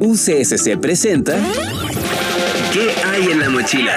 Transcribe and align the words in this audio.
UCSC 0.00 0.78
presenta 0.78 1.36
¿Qué 2.72 2.90
hay 3.04 3.30
en 3.30 3.40
la 3.40 3.48
mochila? 3.48 3.96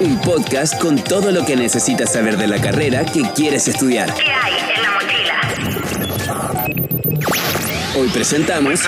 Un 0.00 0.20
podcast 0.20 0.78
con 0.80 0.98
todo 0.98 1.30
lo 1.30 1.44
que 1.44 1.56
necesitas 1.56 2.12
saber 2.12 2.36
de 2.36 2.46
la 2.48 2.60
carrera 2.60 3.04
que 3.04 3.22
quieres 3.34 3.68
estudiar. 3.68 4.12
¿Qué 4.14 4.32
hay 4.32 4.54
en 4.74 4.82
la 4.82 4.90
mochila? 4.90 5.40
Hoy 7.96 8.08
presentamos 8.08 8.80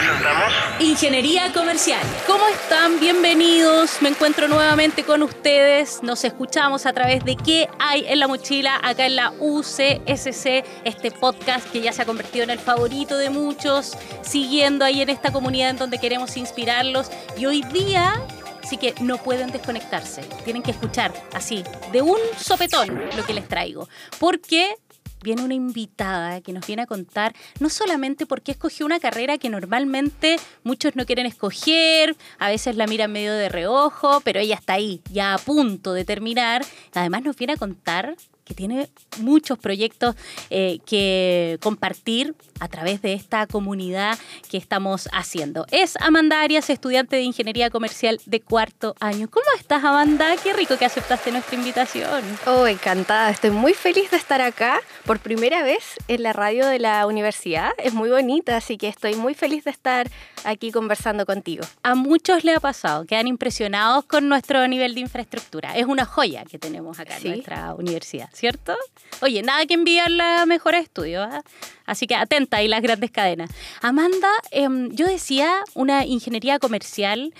Ingeniería 0.80 1.52
Comercial. 1.52 2.00
¿Cómo 2.26 2.46
están? 2.48 2.98
Bienvenidos. 2.98 4.00
Me 4.00 4.08
encuentro 4.08 4.48
nuevamente 4.48 5.04
con 5.04 5.22
ustedes. 5.22 6.02
Nos 6.02 6.24
escuchamos 6.24 6.86
a 6.86 6.92
través 6.92 7.24
de 7.24 7.36
qué 7.36 7.68
hay 7.78 8.04
en 8.08 8.18
la 8.18 8.26
mochila 8.26 8.80
acá 8.82 9.06
en 9.06 9.16
la 9.16 9.32
UCSC, 9.38 10.64
este 10.84 11.10
podcast 11.10 11.70
que 11.70 11.80
ya 11.80 11.92
se 11.92 12.02
ha 12.02 12.04
convertido 12.04 12.44
en 12.44 12.50
el 12.50 12.58
favorito 12.58 13.16
de 13.16 13.30
muchos, 13.30 13.96
siguiendo 14.22 14.84
ahí 14.84 15.02
en 15.02 15.10
esta 15.10 15.32
comunidad 15.32 15.70
en 15.70 15.76
donde 15.76 15.98
queremos 15.98 16.36
inspirarlos. 16.36 17.10
Y 17.36 17.46
hoy 17.46 17.62
día 17.72 18.14
Así 18.62 18.76
que 18.76 18.94
no 19.00 19.18
pueden 19.18 19.50
desconectarse. 19.50 20.22
Tienen 20.44 20.62
que 20.62 20.70
escuchar 20.70 21.12
así, 21.34 21.64
de 21.90 22.00
un 22.00 22.18
sopetón, 22.38 23.02
lo 23.16 23.24
que 23.26 23.34
les 23.34 23.48
traigo. 23.48 23.88
Porque 24.18 24.76
viene 25.22 25.42
una 25.42 25.54
invitada 25.54 26.40
que 26.40 26.52
nos 26.52 26.66
viene 26.66 26.82
a 26.82 26.86
contar 26.86 27.34
no 27.60 27.68
solamente 27.68 28.26
por 28.26 28.42
qué 28.42 28.52
escogió 28.52 28.86
una 28.86 29.00
carrera 29.00 29.38
que 29.38 29.48
normalmente 29.48 30.36
muchos 30.64 30.96
no 30.96 31.06
quieren 31.06 31.26
escoger, 31.26 32.16
a 32.38 32.48
veces 32.48 32.76
la 32.76 32.86
miran 32.86 33.12
medio 33.12 33.32
de 33.32 33.48
reojo, 33.48 34.20
pero 34.20 34.40
ella 34.40 34.56
está 34.56 34.74
ahí, 34.74 35.02
ya 35.10 35.34
a 35.34 35.38
punto 35.38 35.92
de 35.92 36.04
terminar. 36.04 36.64
Además 36.94 37.22
nos 37.22 37.36
viene 37.36 37.54
a 37.54 37.56
contar 37.56 38.16
que 38.44 38.54
tiene 38.54 38.88
muchos 39.18 39.58
proyectos 39.58 40.16
eh, 40.50 40.78
que 40.86 41.58
compartir 41.62 42.34
a 42.60 42.68
través 42.68 43.02
de 43.02 43.12
esta 43.12 43.46
comunidad 43.46 44.18
que 44.48 44.56
estamos 44.56 45.08
haciendo. 45.12 45.66
Es 45.70 45.96
Amanda 46.00 46.42
Arias, 46.42 46.70
estudiante 46.70 47.16
de 47.16 47.22
Ingeniería 47.22 47.70
Comercial 47.70 48.20
de 48.26 48.40
cuarto 48.40 48.94
año. 49.00 49.28
¿Cómo 49.28 49.46
estás, 49.58 49.82
Amanda? 49.82 50.36
Qué 50.42 50.52
rico 50.52 50.76
que 50.78 50.84
aceptaste 50.84 51.32
nuestra 51.32 51.56
invitación. 51.56 52.22
Oh, 52.46 52.66
encantada. 52.66 53.30
Estoy 53.30 53.50
muy 53.50 53.74
feliz 53.74 54.10
de 54.10 54.16
estar 54.16 54.40
acá 54.40 54.80
por 55.04 55.18
primera 55.18 55.62
vez 55.62 55.96
en 56.08 56.22
la 56.22 56.32
radio 56.32 56.66
de 56.66 56.78
la 56.78 57.06
universidad. 57.06 57.72
Es 57.78 57.94
muy 57.94 58.10
bonita, 58.10 58.56
así 58.56 58.76
que 58.76 58.88
estoy 58.88 59.14
muy 59.14 59.34
feliz 59.34 59.64
de 59.64 59.70
estar 59.70 60.08
aquí 60.44 60.70
conversando 60.70 61.26
contigo. 61.26 61.64
A 61.82 61.94
muchos 61.94 62.44
le 62.44 62.54
ha 62.54 62.60
pasado, 62.60 63.06
quedan 63.06 63.26
impresionados 63.26 64.04
con 64.04 64.28
nuestro 64.28 64.66
nivel 64.68 64.94
de 64.94 65.00
infraestructura. 65.00 65.76
Es 65.76 65.86
una 65.86 66.04
joya 66.04 66.44
que 66.44 66.58
tenemos 66.58 66.98
acá 66.98 67.16
en 67.18 67.28
nuestra 67.28 67.74
universidad. 67.74 68.30
¿Cierto? 68.32 68.76
Oye, 69.20 69.42
nada 69.42 69.66
que 69.66 69.74
enviar 69.74 70.10
la 70.10 70.46
mejor 70.46 70.74
estudio, 70.74 71.22
¿ah? 71.22 71.42
así 71.86 72.06
que 72.06 72.14
atenta 72.14 72.58
ahí 72.58 72.68
las 72.68 72.82
grandes 72.82 73.10
cadenas. 73.10 73.50
Amanda, 73.80 74.30
em, 74.50 74.90
yo 74.90 75.06
decía 75.06 75.62
una 75.74 76.04
ingeniería 76.06 76.58
comercial 76.58 77.32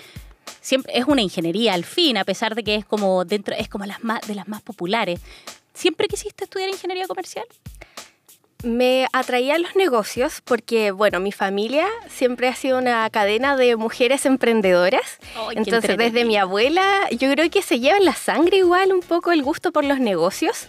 siempre 0.61 0.97
es 0.97 1.05
una 1.07 1.23
ingeniería 1.23 1.75
al 1.75 1.85
fin, 1.85 2.17
a 2.17 2.25
pesar 2.25 2.55
de 2.55 2.65
que 2.65 2.77
es 2.77 2.85
como 2.85 3.25
dentro 3.25 3.55
es 3.55 3.69
como 3.69 3.85
las 3.85 4.03
más, 4.03 4.21
de 4.27 4.35
las 4.35 4.49
más 4.49 4.63
populares. 4.63 5.21
¿Siempre 5.75 6.09
quisiste 6.09 6.45
estudiar 6.45 6.69
ingeniería 6.69 7.07
comercial? 7.07 7.47
Me 8.63 9.09
atraía 9.13 9.59
los 9.59 9.75
negocios 9.75 10.41
porque, 10.45 10.93
bueno, 10.93 11.19
mi 11.19 11.33
familia 11.33 11.87
siempre 12.09 12.47
ha 12.47 12.55
sido 12.55 12.79
una 12.79 13.09
cadena 13.11 13.57
de 13.57 13.75
mujeres 13.75 14.25
emprendedoras. 14.25 15.19
Entonces, 15.57 15.97
desde 15.97 16.25
mi 16.25 16.37
abuela, 16.37 17.09
yo 17.11 17.31
creo 17.33 17.51
que 17.51 17.63
se 17.63 17.81
lleva 17.81 17.97
en 17.97 18.05
la 18.05 18.15
sangre 18.15 18.59
igual 18.59 18.93
un 18.93 19.01
poco 19.01 19.33
el 19.33 19.43
gusto 19.43 19.73
por 19.73 19.85
los 19.85 19.99
negocios. 19.99 20.69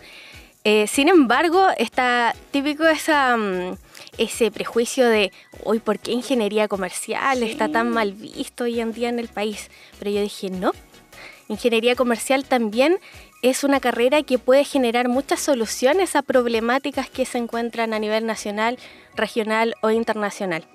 Eh, 0.63 0.87
sin 0.87 1.07
embargo, 1.07 1.67
está 1.77 2.33
típico 2.51 2.85
esa, 2.87 3.35
mm, 3.37 3.77
ese 4.17 4.49
prejuicio 4.49 5.07
de, 5.07 5.31
hoy, 5.63 5.79
¿por 5.79 5.99
qué 5.99 6.13
ingeniería 6.13 6.67
comercial 6.67 7.43
está 7.43 7.69
tan 7.69 7.89
mal 7.89 8.13
visto 8.13 8.63
hoy 8.63 8.79
en 8.79 8.93
día 8.93 9.09
en 9.09 9.19
el 9.19 9.27
país? 9.27 9.69
Pero 9.99 10.09
yo 10.09 10.21
dije, 10.21 10.49
no, 10.49 10.71
ingeniería 11.49 11.95
comercial 11.95 12.45
también 12.45 12.97
es 13.43 13.65
una 13.65 13.81
carrera 13.81 14.23
que 14.23 14.39
puede 14.39 14.63
generar 14.63 15.09
muchas 15.09 15.41
soluciones 15.41 16.15
a 16.15 16.21
problemáticas 16.21 17.09
que 17.09 17.25
se 17.25 17.37
encuentran 17.37 17.93
a 17.93 17.99
nivel 17.99 18.25
nacional, 18.25 18.79
regional 19.15 19.75
o 19.81 19.91
internacional. 19.91 20.65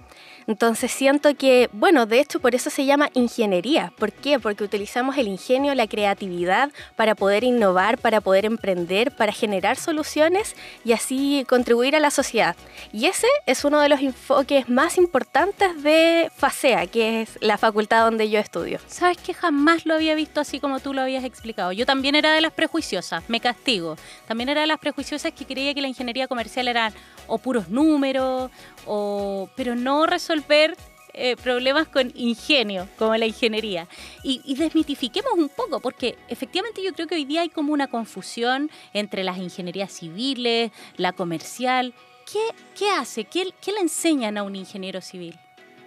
Entonces 0.49 0.91
siento 0.91 1.37
que, 1.37 1.69
bueno, 1.75 2.07
de 2.07 2.21
hecho 2.21 2.41
por 2.41 2.55
eso 2.55 2.71
se 2.71 2.87
llama 2.87 3.11
ingeniería. 3.13 3.93
¿Por 3.99 4.13
qué? 4.13 4.41
Porque 4.41 4.65
utilizamos 4.65 5.19
el 5.19 5.29
ingenio, 5.29 5.75
la 5.75 5.87
creatividad 5.87 6.71
para 6.97 7.15
poder 7.15 7.45
innovar, 7.45 7.99
para 7.99 8.23
poder 8.23 8.47
emprender, 8.47 9.15
para 9.15 9.31
generar 9.31 9.77
soluciones 9.77 10.57
y 10.87 10.93
así 10.93 11.45
contribuir 11.47 11.95
a 11.97 12.01
la 12.01 12.11
sociedad. 12.11 12.57
Y 12.95 13.05
ese 13.07 13.27
es 13.45 13.67
uno 13.67 13.79
de 13.81 13.91
los 13.91 14.01
enfoques 14.01 14.71
más 14.71 14.97
importantes 14.97 15.83
de 15.83 16.31
FASEA, 16.35 16.87
que 16.87 17.21
es 17.21 17.39
la 17.43 17.59
facultad 17.59 18.05
donde 18.05 18.31
yo 18.31 18.41
estudio. 18.41 18.81
Sabes 18.87 19.19
que 19.19 19.35
jamás 19.35 19.85
lo 19.85 19.97
había 19.97 20.15
visto 20.15 20.41
así 20.41 20.61
como 20.61 20.81
tú 20.81 20.95
lo 20.95 21.03
habías 21.03 21.25
explicado. 21.25 21.73
Yo 21.73 21.85
también 21.85 22.15
era 22.15 22.33
de 22.33 22.41
las 22.41 22.55
prejuiciosas, 22.55 23.23
me 23.29 23.41
castigo. 23.41 23.97
También 24.27 24.49
era 24.49 24.63
de 24.63 24.67
las 24.67 24.79
prejuiciosas 24.79 25.31
que 25.35 25.45
creía 25.45 25.75
que 25.75 25.83
la 25.83 25.89
ingeniería 25.89 26.27
comercial 26.27 26.69
eran 26.69 26.95
o 27.27 27.37
puros 27.37 27.69
números, 27.69 28.51
o, 28.87 29.51
pero 29.55 29.75
no 29.75 30.07
resolver 30.07 30.38
resolver 30.39 30.77
eh, 31.15 31.37
problemas 31.37 31.89
con 31.89 32.13
ingenio, 32.15 32.89
como 32.97 33.17
la 33.17 33.27
ingeniería. 33.27 33.89
Y, 34.23 34.55
desmitifiquemos 34.55 35.33
un 35.37 35.49
poco, 35.49 35.81
porque 35.81 36.17
efectivamente 36.29 36.83
yo 36.83 36.93
creo 36.93 37.09
que 37.09 37.17
hoy 37.17 37.25
día 37.25 37.41
hay 37.41 37.49
como 37.49 37.73
una 37.73 37.89
confusión 37.89 38.71
entre 38.93 39.25
las 39.25 39.39
ingenierías 39.39 39.93
civiles, 39.93 40.71
la 40.97 41.13
comercial. 41.13 41.93
¿Qué, 42.31 42.41
qué 42.77 42.91
hace? 42.91 43.25
¿Qué, 43.25 43.53
¿Qué 43.61 43.73
le 43.73 43.81
enseñan 43.81 44.39
a 44.39 44.43
un 44.43 44.55
ingeniero 44.55 45.01
civil? 45.01 45.35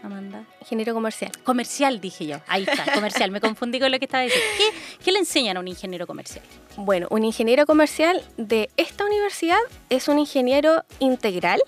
Amanda? 0.03 0.43
Ingeniero 0.59 0.95
comercial. 0.95 1.31
Comercial, 1.43 2.01
dije 2.01 2.25
yo. 2.25 2.37
Ahí 2.47 2.65
está, 2.67 2.91
comercial. 2.93 3.29
Me 3.31 3.39
confundí 3.39 3.79
con 3.79 3.91
lo 3.91 3.99
que 3.99 4.05
estaba 4.05 4.23
diciendo. 4.23 4.47
¿Qué, 4.57 4.65
¿Qué, 5.03 5.11
le 5.11 5.19
enseñan 5.19 5.57
a 5.57 5.59
un 5.59 5.67
ingeniero 5.67 6.07
comercial? 6.07 6.43
Bueno, 6.75 7.07
un 7.11 7.23
ingeniero 7.23 7.65
comercial 7.67 8.23
de 8.37 8.71
esta 8.77 9.05
universidad 9.05 9.59
es 9.89 10.07
un 10.07 10.17
ingeniero 10.17 10.83
integral 10.99 11.61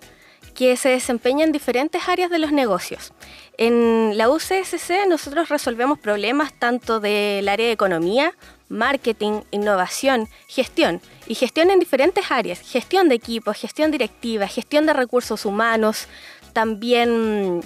que 0.53 0.78
se 0.78 0.90
desempeña 0.90 1.44
en 1.44 1.52
diferentes 1.52 2.08
áreas 2.08 2.30
de 2.30 2.40
los 2.40 2.52
negocios. 2.52 3.14
En 3.58 4.18
la 4.18 4.30
UCSC 4.30 5.08
nosotros 5.08 5.50
resolvemos 5.50 6.00
problemas 6.00 6.53
tanto 6.53 7.00
del 7.00 7.47
área 7.47 7.68
de 7.68 7.72
economía, 7.72 8.34
marketing, 8.69 9.42
innovación, 9.52 10.28
gestión, 10.47 11.02
y 11.28 11.36
gestión 11.36 11.69
en 11.69 11.80
diferentes 11.80 12.31
áreas, 12.31 12.59
gestión 12.59 13.09
de 13.09 13.16
equipos, 13.16 13.58
gestión 13.58 13.92
directiva, 13.92 14.47
gestión 14.47 14.86
de 14.86 14.94
recursos 14.94 15.46
humanos, 15.46 16.08
también 16.53 17.62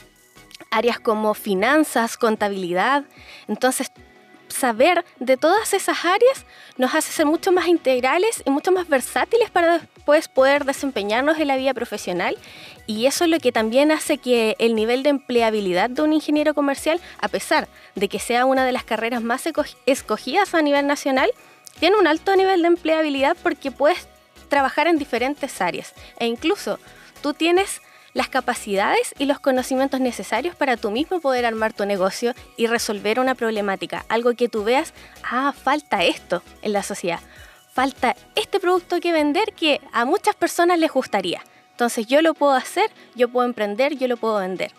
áreas 0.71 0.99
como 0.99 1.33
finanzas, 1.33 2.17
contabilidad. 2.17 3.05
Entonces, 3.47 3.91
saber 4.47 5.05
de 5.19 5.37
todas 5.37 5.73
esas 5.73 6.05
áreas 6.05 6.45
nos 6.77 6.95
hace 6.95 7.11
ser 7.11 7.25
mucho 7.25 7.51
más 7.51 7.67
integrales 7.67 8.43
y 8.45 8.49
mucho 8.49 8.71
más 8.71 8.87
versátiles 8.87 9.49
para 9.49 9.79
después 9.79 10.27
poder 10.27 10.65
desempeñarnos 10.65 11.37
en 11.39 11.47
la 11.47 11.57
vida 11.57 11.73
profesional. 11.73 12.37
Y 12.85 13.05
eso 13.05 13.25
es 13.25 13.29
lo 13.29 13.39
que 13.39 13.51
también 13.51 13.91
hace 13.91 14.17
que 14.17 14.55
el 14.59 14.75
nivel 14.75 15.03
de 15.03 15.09
empleabilidad 15.09 15.89
de 15.89 16.01
un 16.01 16.13
ingeniero 16.13 16.53
comercial, 16.53 17.01
a 17.19 17.27
pesar 17.27 17.67
de 17.95 18.07
que 18.07 18.19
sea 18.19 18.45
una 18.45 18.65
de 18.65 18.71
las 18.71 18.83
carreras 18.83 19.21
más 19.21 19.43
escogidas 19.85 20.53
a 20.53 20.61
nivel 20.61 20.87
nacional, 20.87 21.29
tiene 21.79 21.97
un 21.97 22.07
alto 22.07 22.35
nivel 22.35 22.61
de 22.61 22.69
empleabilidad 22.69 23.37
porque 23.43 23.71
puedes 23.71 24.07
trabajar 24.47 24.87
en 24.87 24.97
diferentes 24.97 25.61
áreas. 25.61 25.93
E 26.19 26.27
incluso 26.27 26.79
tú 27.21 27.33
tienes 27.33 27.81
las 28.17 28.29
capacidades 28.29 29.13
y 29.19 29.25
los 29.25 29.39
conocimientos 29.39 29.99
necesarios 29.99 30.55
para 30.55 30.75
tú 30.75 30.89
mismo 30.89 31.19
poder 31.19 31.45
armar 31.45 31.73
tu 31.73 31.85
negocio 31.85 32.33
y 32.57 32.65
resolver 32.65 33.19
una 33.19 33.35
problemática, 33.35 34.07
algo 34.09 34.33
que 34.33 34.49
tú 34.49 34.63
veas, 34.63 34.95
ah, 35.21 35.53
falta 35.53 36.03
esto 36.03 36.41
en 36.63 36.73
la 36.73 36.81
sociedad, 36.81 37.19
falta 37.71 38.15
este 38.33 38.59
producto 38.59 38.99
que 38.99 39.11
vender 39.11 39.53
que 39.53 39.81
a 39.93 40.03
muchas 40.05 40.33
personas 40.33 40.79
les 40.79 40.91
gustaría. 40.91 41.43
Entonces 41.69 42.07
yo 42.07 42.23
lo 42.23 42.33
puedo 42.33 42.53
hacer, 42.53 42.89
yo 43.13 43.29
puedo 43.29 43.45
emprender, 43.45 43.95
yo 43.95 44.07
lo 44.07 44.17
puedo 44.17 44.39
vender. 44.39 44.71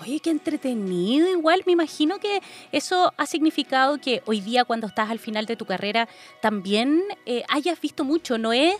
Oye, 0.00 0.20
qué 0.20 0.30
entretenido. 0.30 1.28
Igual 1.28 1.64
me 1.66 1.72
imagino 1.72 2.18
que 2.18 2.40
eso 2.72 3.12
ha 3.18 3.26
significado 3.26 3.98
que 4.00 4.22
hoy 4.24 4.40
día 4.40 4.64
cuando 4.64 4.86
estás 4.86 5.10
al 5.10 5.18
final 5.18 5.44
de 5.44 5.56
tu 5.56 5.66
carrera 5.66 6.08
también 6.40 7.02
eh, 7.26 7.44
hayas 7.50 7.78
visto 7.82 8.02
mucho. 8.02 8.38
No 8.38 8.54
es 8.54 8.76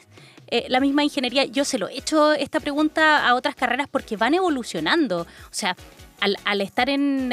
eh, 0.50 0.67
la 0.69 0.81
misma 0.81 1.05
ingeniería. 1.05 1.45
Yo 1.45 1.65
se 1.65 1.79
lo 1.79 1.89
he 1.89 1.99
hecho 1.99 2.33
esta 2.33 2.61
pregunta 2.61 3.29
a 3.29 3.35
otras 3.35 3.55
carreras 3.55 3.89
porque 3.91 4.17
van 4.17 4.35
evolucionando. 4.35 5.21
O 5.21 5.53
sea, 5.53 5.77
al, 6.21 6.61
estar 6.61 6.89
en, 6.91 7.31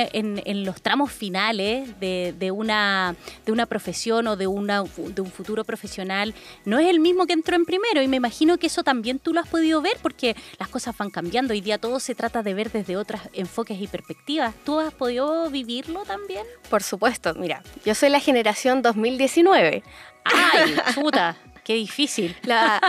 los 0.66 0.82
tramos 0.82 1.12
finales 1.12 2.00
de, 2.00 2.52
una, 2.52 3.16
de 3.46 3.52
una 3.52 3.66
profesión 3.66 4.28
o 4.28 4.36
de, 4.36 4.48
una, 4.48 4.84
de 4.84 5.22
un 5.22 5.32
futuro 5.32 5.64
profesional, 5.64 6.34
no 6.66 6.80
es 6.80 6.88
el 6.88 7.00
mismo 7.00 7.26
que 7.26 7.34
entró 7.34 7.56
en 7.56 7.66
primero. 7.66 8.02
Y 8.02 8.08
me 8.08 8.18
imagino 8.18 8.58
que 8.58 8.68
eso 8.68 8.84
también 8.84 9.20
tú 9.20 9.34
lo 9.34 9.40
has 9.40 9.48
podido 9.48 9.82
ver 9.82 9.98
porque 10.02 10.36
las 10.60 10.68
cosas 10.68 10.96
van 10.98 11.10
cambiando. 11.10 11.54
Hoy 11.54 11.62
día 11.62 11.78
todo 11.78 12.00
se 12.00 12.16
trata 12.16 12.44
de 12.44 12.54
ver 12.54 12.72
desde 12.72 12.98
otros 12.98 13.22
enfoques 13.34 13.80
y 13.82 13.88
perspectivas. 13.88 14.54
¿Tú 14.64 14.80
has 14.80 14.94
podido 14.94 15.50
vivirlo 15.50 16.04
también? 16.04 16.46
Por 16.70 16.84
supuesto, 16.84 17.34
mira, 17.36 17.64
yo 17.86 17.96
soy 17.96 18.10
la 18.10 18.20
generación 18.20 18.82
2019. 18.82 19.84
¡Ay, 20.26 20.76
puta! 20.96 21.38
Qué 21.66 21.74
difícil. 21.74 22.38
La, 22.44 22.80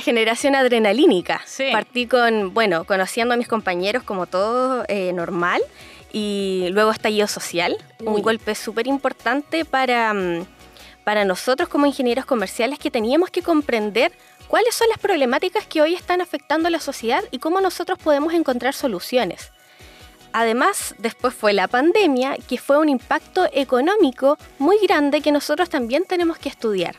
generación 0.00 0.54
adrenalínica. 0.54 1.40
Partí 1.72 2.06
con, 2.06 2.54
bueno, 2.54 2.84
conociendo 2.84 3.34
a 3.34 3.36
mis 3.36 3.48
compañeros 3.48 4.04
como 4.04 4.26
todo 4.26 4.84
eh, 4.88 5.12
normal 5.12 5.62
y 6.12 6.68
luego 6.70 6.90
estallido 6.90 7.26
social, 7.26 7.76
un 8.00 8.20
golpe 8.20 8.54
súper 8.54 8.86
importante 8.86 9.64
para, 9.64 10.12
mm, 10.12 10.46
para 11.02 11.24
nosotros 11.24 11.68
como 11.68 11.86
ingenieros 11.86 12.26
comerciales 12.26 12.78
que 12.78 12.90
teníamos 12.90 13.30
que 13.30 13.42
comprender 13.42 14.12
cuáles 14.48 14.74
son 14.74 14.88
las 14.90 14.98
problemáticas 14.98 15.66
que 15.66 15.80
hoy 15.80 15.94
están 15.94 16.20
afectando 16.20 16.68
a 16.68 16.70
la 16.70 16.80
sociedad 16.80 17.24
y 17.30 17.38
cómo 17.38 17.60
nosotros 17.60 17.98
podemos 17.98 18.34
encontrar 18.34 18.74
soluciones. 18.74 19.50
Además, 20.32 20.94
después 20.98 21.34
fue 21.34 21.52
la 21.52 21.68
pandemia, 21.68 22.36
que 22.48 22.58
fue 22.58 22.78
un 22.78 22.88
impacto 22.88 23.48
económico 23.52 24.36
muy 24.58 24.78
grande 24.86 25.22
que 25.22 25.32
nosotros 25.32 25.70
también 25.70 26.04
tenemos 26.04 26.38
que 26.38 26.50
estudiar. 26.50 26.96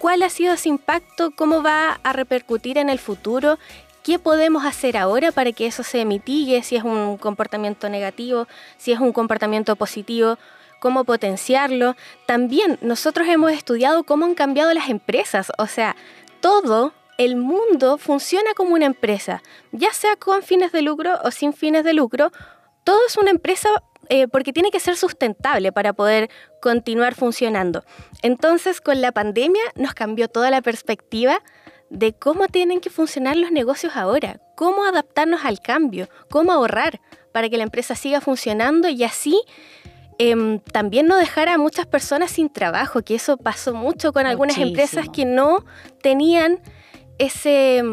¿Cuál 0.00 0.22
ha 0.22 0.30
sido 0.30 0.54
ese 0.54 0.70
impacto? 0.70 1.30
¿Cómo 1.32 1.62
va 1.62 2.00
a 2.02 2.14
repercutir 2.14 2.78
en 2.78 2.88
el 2.88 2.98
futuro? 2.98 3.58
¿Qué 4.02 4.18
podemos 4.18 4.64
hacer 4.64 4.96
ahora 4.96 5.30
para 5.30 5.52
que 5.52 5.66
eso 5.66 5.82
se 5.82 6.06
mitigue? 6.06 6.62
Si 6.62 6.74
es 6.74 6.84
un 6.84 7.18
comportamiento 7.18 7.86
negativo, 7.90 8.48
si 8.78 8.92
es 8.92 8.98
un 8.98 9.12
comportamiento 9.12 9.76
positivo, 9.76 10.38
cómo 10.80 11.04
potenciarlo. 11.04 11.96
También 12.24 12.78
nosotros 12.80 13.28
hemos 13.28 13.52
estudiado 13.52 14.04
cómo 14.04 14.24
han 14.24 14.34
cambiado 14.34 14.72
las 14.72 14.88
empresas, 14.88 15.52
o 15.58 15.66
sea, 15.66 15.94
todo 16.40 16.94
el 17.18 17.36
mundo 17.36 17.98
funciona 17.98 18.54
como 18.56 18.72
una 18.72 18.86
empresa, 18.86 19.42
ya 19.70 19.92
sea 19.92 20.16
con 20.16 20.42
fines 20.42 20.72
de 20.72 20.80
lucro 20.80 21.18
o 21.24 21.30
sin 21.30 21.52
fines 21.52 21.84
de 21.84 21.92
lucro, 21.92 22.32
todo 22.84 23.00
es 23.06 23.18
una 23.18 23.28
empresa 23.28 23.68
eh, 24.12 24.26
porque 24.26 24.52
tiene 24.52 24.72
que 24.72 24.80
ser 24.80 24.96
sustentable 24.96 25.70
para 25.70 25.92
poder 25.92 26.30
continuar 26.60 27.14
funcionando. 27.14 27.84
Entonces, 28.22 28.80
con 28.80 29.00
la 29.00 29.12
pandemia 29.12 29.62
nos 29.76 29.94
cambió 29.94 30.26
toda 30.26 30.50
la 30.50 30.62
perspectiva 30.62 31.40
de 31.90 32.12
cómo 32.12 32.48
tienen 32.48 32.80
que 32.80 32.90
funcionar 32.90 33.36
los 33.36 33.52
negocios 33.52 33.94
ahora, 33.94 34.40
cómo 34.56 34.84
adaptarnos 34.84 35.44
al 35.44 35.60
cambio, 35.60 36.08
cómo 36.28 36.50
ahorrar 36.50 37.00
para 37.30 37.48
que 37.48 37.56
la 37.56 37.62
empresa 37.62 37.94
siga 37.94 38.20
funcionando 38.20 38.88
y 38.88 39.04
así 39.04 39.40
em, 40.18 40.58
también 40.58 41.06
no 41.06 41.16
dejar 41.16 41.48
a 41.48 41.56
muchas 41.56 41.86
personas 41.86 42.32
sin 42.32 42.50
trabajo, 42.50 43.02
que 43.02 43.14
eso 43.14 43.36
pasó 43.36 43.74
mucho 43.74 44.12
con 44.12 44.26
algunas 44.26 44.58
empresas 44.58 45.08
que 45.08 45.24
no 45.24 45.64
tenían 46.02 46.58
ese, 47.18 47.84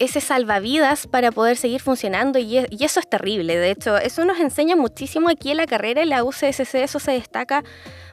ese 0.00 0.22
salvavidas 0.22 1.06
para 1.06 1.30
poder 1.30 1.58
seguir 1.58 1.80
funcionando 1.80 2.38
y, 2.38 2.56
eso 2.56 3.00
es 3.00 3.08
terrible. 3.08 3.56
De 3.58 3.70
hecho, 3.70 3.98
eso 3.98 4.24
nos 4.24 4.40
enseña 4.40 4.74
muchísimo 4.74 5.28
aquí 5.28 5.50
en 5.50 5.58
la 5.58 5.66
carrera, 5.66 6.02
en 6.02 6.08
la 6.08 6.24
UCSC, 6.24 6.76
eso 6.76 6.98
se 6.98 7.12
destaca 7.12 7.62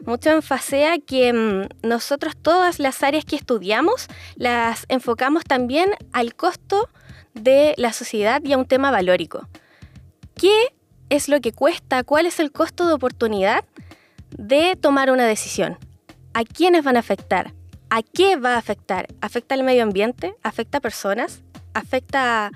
mucho 0.05 0.29
en 0.29 0.43
FASEA, 0.43 0.97
que 0.99 1.31
mm, 1.31 1.87
nosotros 1.87 2.35
todas 2.39 2.79
las 2.79 3.01
áreas 3.03 3.23
que 3.23 3.37
estudiamos 3.37 4.07
las 4.35 4.85
enfocamos 4.89 5.45
también 5.45 5.89
al 6.11 6.35
costo 6.35 6.89
de 7.33 7.73
la 7.77 7.93
sociedad 7.93 8.41
y 8.43 8.51
a 8.51 8.57
un 8.57 8.65
tema 8.65 8.91
valórico. 8.91 9.47
¿Qué 10.35 10.75
es 11.09 11.29
lo 11.29 11.39
que 11.39 11.53
cuesta? 11.53 12.03
¿Cuál 12.03 12.25
es 12.25 12.41
el 12.41 12.51
costo 12.51 12.85
de 12.85 12.93
oportunidad 12.93 13.63
de 14.37 14.75
tomar 14.75 15.09
una 15.09 15.25
decisión? 15.25 15.77
¿A 16.33 16.43
quiénes 16.43 16.83
van 16.83 16.97
a 16.97 16.99
afectar? 16.99 17.53
¿A 17.89 18.01
qué 18.01 18.35
va 18.35 18.55
a 18.55 18.57
afectar? 18.57 19.07
¿Afecta 19.21 19.55
al 19.55 19.63
medio 19.63 19.83
ambiente? 19.83 20.35
¿Afecta 20.43 20.79
a 20.79 20.81
personas? 20.81 21.41
¿Afecta 21.77 22.51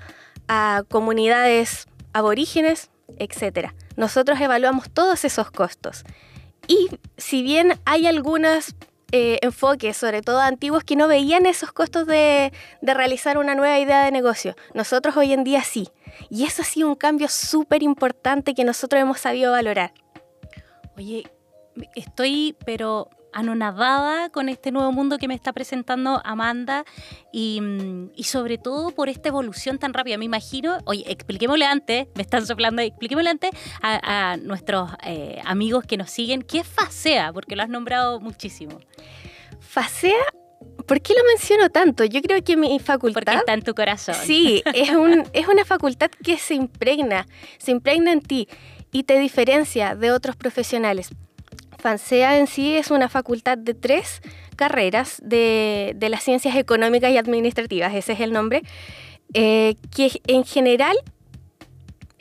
a, 0.48 0.82
comunidades 0.88 1.86
aborígenes? 2.12 2.90
Etcétera. 3.18 3.74
Nosotros 3.96 4.40
evaluamos 4.40 4.90
todos 4.90 5.24
esos 5.24 5.50
costos. 5.50 6.04
Y 6.66 6.88
si 7.16 7.42
bien 7.42 7.78
hay 7.84 8.06
algunos 8.06 8.74
eh, 9.12 9.38
enfoques, 9.42 9.96
sobre 9.96 10.22
todo 10.22 10.40
antiguos, 10.40 10.84
que 10.84 10.96
no 10.96 11.06
veían 11.06 11.46
esos 11.46 11.72
costos 11.72 12.06
de, 12.06 12.52
de, 12.80 12.94
realizar 12.94 13.38
una 13.38 13.54
nueva 13.54 13.78
idea 13.78 14.04
de 14.04 14.10
negocio, 14.10 14.56
nosotros 14.74 15.16
hoy 15.16 15.32
en 15.32 15.44
día 15.44 15.62
sí. 15.62 15.88
Y 16.28 16.44
eso 16.44 16.62
ha 16.62 16.64
sido 16.64 16.88
un 16.88 16.96
cambio 16.96 17.28
súper 17.28 17.82
importante 17.82 18.54
que 18.54 18.64
nosotros 18.64 19.00
hemos 19.00 19.20
sabido 19.20 19.52
valorar. 19.52 19.92
Oye, 20.96 21.24
estoy 21.94 22.56
pero 22.64 23.08
anonadada 23.32 24.30
con 24.30 24.48
este 24.48 24.72
nuevo 24.72 24.92
mundo 24.92 25.18
que 25.18 25.28
me 25.28 25.34
está 25.34 25.52
presentando 25.52 26.20
Amanda 26.24 26.84
y, 27.32 27.60
mm, 27.60 28.10
sobre 28.22 28.58
todo 28.58 28.90
por 28.90 29.08
esta 29.08 29.28
evolución 29.28 29.78
tan 29.78 29.94
rápida. 29.94 30.18
Me 30.18 30.24
imagino, 30.24 30.78
oye, 30.84 31.04
expliquémosle 31.10 31.64
antes, 31.64 32.08
me 32.14 32.22
están 32.22 32.46
soplando, 32.46 32.82
expliquémosle 32.82 33.30
antes 33.30 33.50
a, 33.82 34.36
nuestros 34.42 34.90
eh, 35.04 35.40
amigos 35.44 35.84
que 35.84 35.96
nos 35.96 36.10
siguen, 36.10 36.42
¿qué 36.42 36.60
es 36.60 36.66
FASEA? 36.66 37.32
Porque 37.32 37.56
lo 37.56 37.62
has 37.62 37.68
nombrado 37.68 38.20
muchísimo. 38.20 38.80
FASEA 39.60 40.22
¿Por 40.86 41.00
qué 41.00 41.14
lo 41.14 41.24
menciono 41.24 41.70
tanto? 41.70 42.04
Yo 42.04 42.20
creo 42.22 42.42
que 42.42 42.56
mi 42.56 42.78
facultad... 42.78 43.22
Porque 43.22 43.38
está 43.38 43.54
en 43.54 43.62
tu 43.62 43.74
corazón. 43.74 44.14
Sí, 44.14 44.62
es, 44.74 44.90
un, 44.90 45.24
es 45.32 45.48
una 45.48 45.64
facultad 45.64 46.10
que 46.22 46.38
se 46.38 46.54
impregna, 46.54 47.26
se 47.58 47.70
impregna 47.70 48.12
en 48.12 48.20
ti 48.20 48.48
y 48.90 49.04
te 49.04 49.18
diferencia 49.18 49.94
de 49.94 50.12
otros 50.12 50.36
profesionales. 50.36 51.10
FANSEA 51.82 52.38
en 52.38 52.46
sí 52.46 52.76
es 52.76 52.90
una 52.90 53.08
facultad 53.08 53.58
de 53.58 53.74
tres 53.74 54.22
carreras 54.56 55.20
de, 55.22 55.94
las 56.00 56.22
ciencias 56.22 56.56
económicas 56.56 57.10
y 57.10 57.18
administrativas, 57.18 57.94
ese 57.94 58.12
es 58.12 58.20
el 58.20 58.32
nombre, 58.32 58.62
eh, 59.34 59.74
que 59.94 60.10
en 60.26 60.44
general 60.44 60.96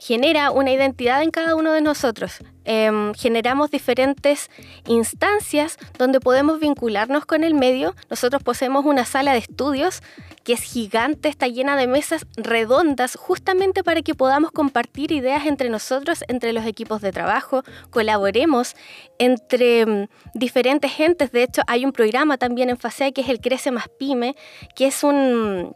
genera 0.01 0.49
una 0.49 0.71
identidad 0.71 1.21
en 1.21 1.29
cada 1.29 1.55
uno 1.55 1.73
de 1.73 1.81
nosotros. 1.81 2.39
Em, 2.65 3.13
generamos 3.13 3.69
diferentes 3.69 4.49
instancias 4.87 5.77
donde 5.99 6.19
podemos 6.19 6.59
vincularnos 6.59 7.27
con 7.27 7.43
el 7.43 7.53
medio. 7.53 7.95
Nosotros 8.09 8.41
poseemos 8.41 8.83
una 8.83 9.05
sala 9.05 9.33
de 9.33 9.37
estudios 9.37 10.01
que 10.43 10.53
es 10.53 10.61
gigante, 10.61 11.29
está 11.29 11.47
llena 11.47 11.75
de 11.75 11.85
mesas 11.85 12.25
redondas 12.35 13.15
justamente 13.15 13.83
para 13.83 14.01
que 14.01 14.15
podamos 14.15 14.51
compartir 14.51 15.11
ideas 15.11 15.45
entre 15.45 15.69
nosotros, 15.69 16.23
entre 16.27 16.51
los 16.51 16.65
equipos 16.65 17.01
de 17.01 17.11
trabajo, 17.11 17.61
colaboremos 17.91 18.75
entre 19.19 19.81
em, 19.81 20.07
diferentes 20.33 20.91
gentes. 20.91 21.31
De 21.31 21.43
hecho, 21.43 21.61
hay 21.67 21.85
un 21.85 21.91
programa 21.91 22.39
también 22.39 22.71
en 22.71 22.77
FASEA 22.77 23.11
que 23.11 23.21
es 23.21 23.29
el 23.29 23.39
Crece 23.39 23.69
Más 23.69 23.87
Pyme, 23.99 24.35
que 24.75 24.87
es 24.87 25.03
un 25.03 25.75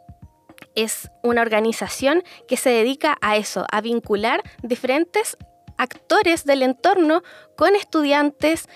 es 0.76 1.10
una 1.24 1.42
organización 1.42 2.24
que 2.48 2.58
se 2.58 2.70
dedica 2.70 3.18
a 3.22 3.38
eso, 3.38 3.66
a 3.72 3.82
vincular 3.82 4.44
diferentes 4.62 5.38
actores 5.78 6.46
del 6.46 6.62
entorno 6.62 7.24
con 7.56 7.76
estudiantes, 7.76 8.68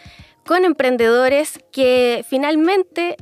con 0.45 0.65
emprendedores, 0.65 1.59
que 1.71 2.25
finalmente 2.27 3.15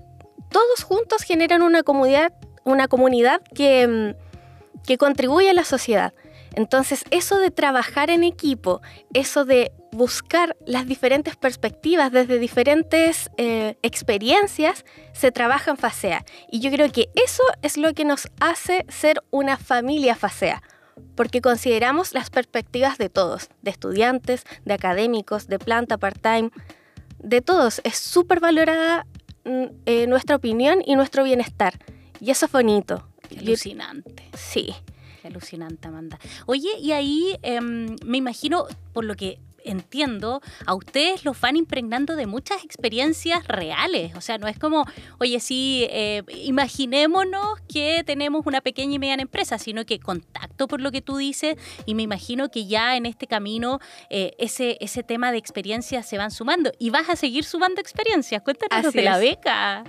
todos 0.50 0.84
juntos 0.84 1.24
generan 1.24 1.62
una 1.62 1.84
comunidad, 1.84 2.34
una 2.64 2.88
comunidad 2.88 3.42
que, 3.54 3.88
mm, 3.88 4.84
que 4.86 4.98
contribuye 4.98 5.50
a 5.50 5.54
la 5.54 5.64
sociedad. 5.64 6.14
Entonces, 6.58 7.06
eso 7.12 7.38
de 7.38 7.52
trabajar 7.52 8.10
en 8.10 8.24
equipo, 8.24 8.82
eso 9.14 9.46
de 9.46 9.72
buscar 9.92 10.58
las 10.66 10.88
diferentes 10.88 11.36
perspectivas 11.36 12.12
desde 12.12 12.40
diferentes 12.40 13.30
eh, 13.38 13.78
experiencias, 13.84 14.84
se 15.14 15.32
trabaja 15.32 15.70
en 15.70 15.78
FASEA. 15.78 16.26
Y 16.52 16.60
yo 16.60 16.72
creo 16.72 16.92
que 16.92 17.10
eso 17.14 17.44
es 17.62 17.78
lo 17.78 17.94
que 17.94 18.06
nos 18.06 18.30
hace 18.40 18.88
ser 18.90 19.22
una 19.30 19.58
familia 19.58 20.16
FASEA, 20.16 20.64
porque 21.14 21.42
consideramos 21.42 22.16
las 22.16 22.32
perspectivas 22.32 22.98
de 22.98 23.10
todos, 23.10 23.50
de 23.62 23.70
estudiantes, 23.70 24.44
de 24.66 24.74
académicos, 24.74 25.48
de 25.48 25.60
planta 25.60 26.00
part-time, 26.00 26.50
de 27.20 27.42
todos. 27.44 27.82
Es 27.84 27.98
súper 27.98 28.40
valorada 28.40 29.06
mm, 29.46 29.66
eh, 29.86 30.08
nuestra 30.08 30.36
opinión 30.36 30.82
y 30.84 30.96
nuestro 30.96 31.24
bienestar. 31.24 31.78
Y 32.20 32.32
eso 32.32 32.48
es 32.48 32.52
bonito. 32.52 33.08
alucinante. 33.30 34.28
Sí. 34.36 34.74
Alucinante, 35.26 35.88
Amanda. 35.88 36.20
Oye, 36.46 36.70
y 36.80 36.92
ahí 36.92 37.38
em, 37.42 37.96
me 38.06 38.18
imagino, 38.18 38.66
por 38.94 39.06
lo 39.06 39.16
que 39.16 39.40
entiendo, 39.68 40.42
a 40.66 40.74
ustedes 40.74 41.26
los 41.26 41.40
van 41.40 41.56
impregnando 41.56 42.16
de 42.16 42.26
muchas 42.26 42.64
experiencias 42.64 43.48
reales. 43.48 44.16
O 44.16 44.22
sea, 44.22 44.38
no 44.38 44.48
es 44.48 44.58
como, 44.58 44.86
oye, 45.20 45.40
sí, 45.40 45.88
eh, 45.90 46.24
imaginémonos 46.44 47.60
que 47.72 48.04
tenemos 48.06 48.46
una 48.46 48.62
pequeña 48.62 48.96
y 48.96 49.00
mediana 49.00 49.22
empresa, 49.22 49.58
sino 49.58 49.86
que 49.86 50.00
contacto 50.00 50.68
por 50.68 50.82
lo 50.82 50.92
que 50.92 51.02
tú 51.02 51.18
dices 51.18 51.58
y 51.86 51.96
me 51.96 52.04
imagino 52.04 52.50
que 52.50 52.66
ya 52.66 52.96
en 52.96 53.06
este 53.06 53.28
camino 53.28 53.80
eh, 54.10 54.34
ese, 54.38 54.78
ese 54.82 55.04
tema 55.04 55.32
de 55.32 55.38
experiencias 55.38 56.08
se 56.08 56.18
van 56.18 56.32
sumando 56.32 56.72
y 56.80 56.90
vas 56.90 57.10
a 57.10 57.16
seguir 57.16 57.44
sumando 57.44 57.82
experiencias. 57.82 58.42
Cuéntanos 58.42 58.94
de 58.94 59.02
la 59.02 59.18
beca. 59.18 59.84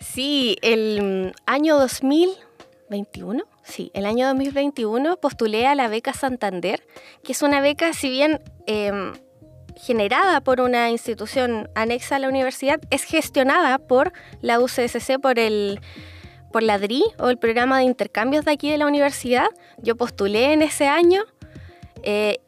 Sí, 0.00 0.56
el 0.62 1.32
año 1.46 1.78
2021 1.78 3.53
Sí, 3.64 3.90
el 3.94 4.04
año 4.04 4.26
2021 4.28 5.16
postulé 5.16 5.66
a 5.66 5.74
la 5.74 5.88
beca 5.88 6.12
Santander, 6.12 6.86
que 7.22 7.32
es 7.32 7.42
una 7.42 7.62
beca, 7.62 7.94
si 7.94 8.10
bien 8.10 8.40
em, 8.66 9.14
generada 9.74 10.42
por 10.42 10.60
una 10.60 10.90
institución 10.90 11.70
anexa 11.74 12.16
a 12.16 12.18
la 12.18 12.28
universidad, 12.28 12.78
es 12.90 13.04
gestionada 13.04 13.78
por 13.78 14.12
la 14.42 14.60
UCSC, 14.60 15.18
por 15.20 15.38
el 15.38 15.80
por 16.52 16.62
la 16.62 16.78
DRI 16.78 17.02
o 17.18 17.30
el 17.30 17.38
programa 17.38 17.78
de 17.78 17.84
intercambios 17.84 18.44
de 18.44 18.52
aquí 18.52 18.70
de 18.70 18.78
la 18.78 18.86
universidad. 18.86 19.48
Yo 19.78 19.96
postulé 19.96 20.52
en 20.52 20.62
ese 20.62 20.86
año. 20.86 21.24
Eh, 22.04 22.38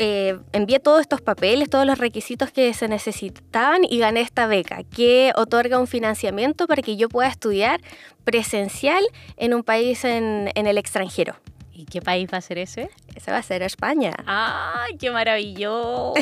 eh, 0.00 0.38
envié 0.52 0.80
todos 0.80 1.00
estos 1.00 1.20
papeles, 1.20 1.68
todos 1.68 1.86
los 1.86 1.98
requisitos 1.98 2.50
que 2.50 2.72
se 2.74 2.88
necesitaban 2.88 3.82
y 3.88 3.98
gané 3.98 4.22
esta 4.22 4.46
beca 4.46 4.82
que 4.82 5.32
otorga 5.36 5.78
un 5.78 5.86
financiamiento 5.86 6.66
para 6.66 6.82
que 6.82 6.96
yo 6.96 7.08
pueda 7.08 7.28
estudiar 7.28 7.80
presencial 8.24 9.04
en 9.36 9.54
un 9.54 9.62
país 9.62 10.04
en, 10.04 10.50
en 10.54 10.66
el 10.66 10.78
extranjero. 10.78 11.36
¿Y 11.80 11.86
qué 11.86 12.02
país 12.02 12.28
va 12.32 12.38
a 12.38 12.40
ser 12.42 12.58
ese? 12.58 12.90
Ese 13.14 13.30
va 13.30 13.38
a 13.38 13.42
ser 13.42 13.62
España. 13.62 14.12
¡Ay, 14.26 14.98
qué 14.98 15.10
maravilloso! 15.10 16.12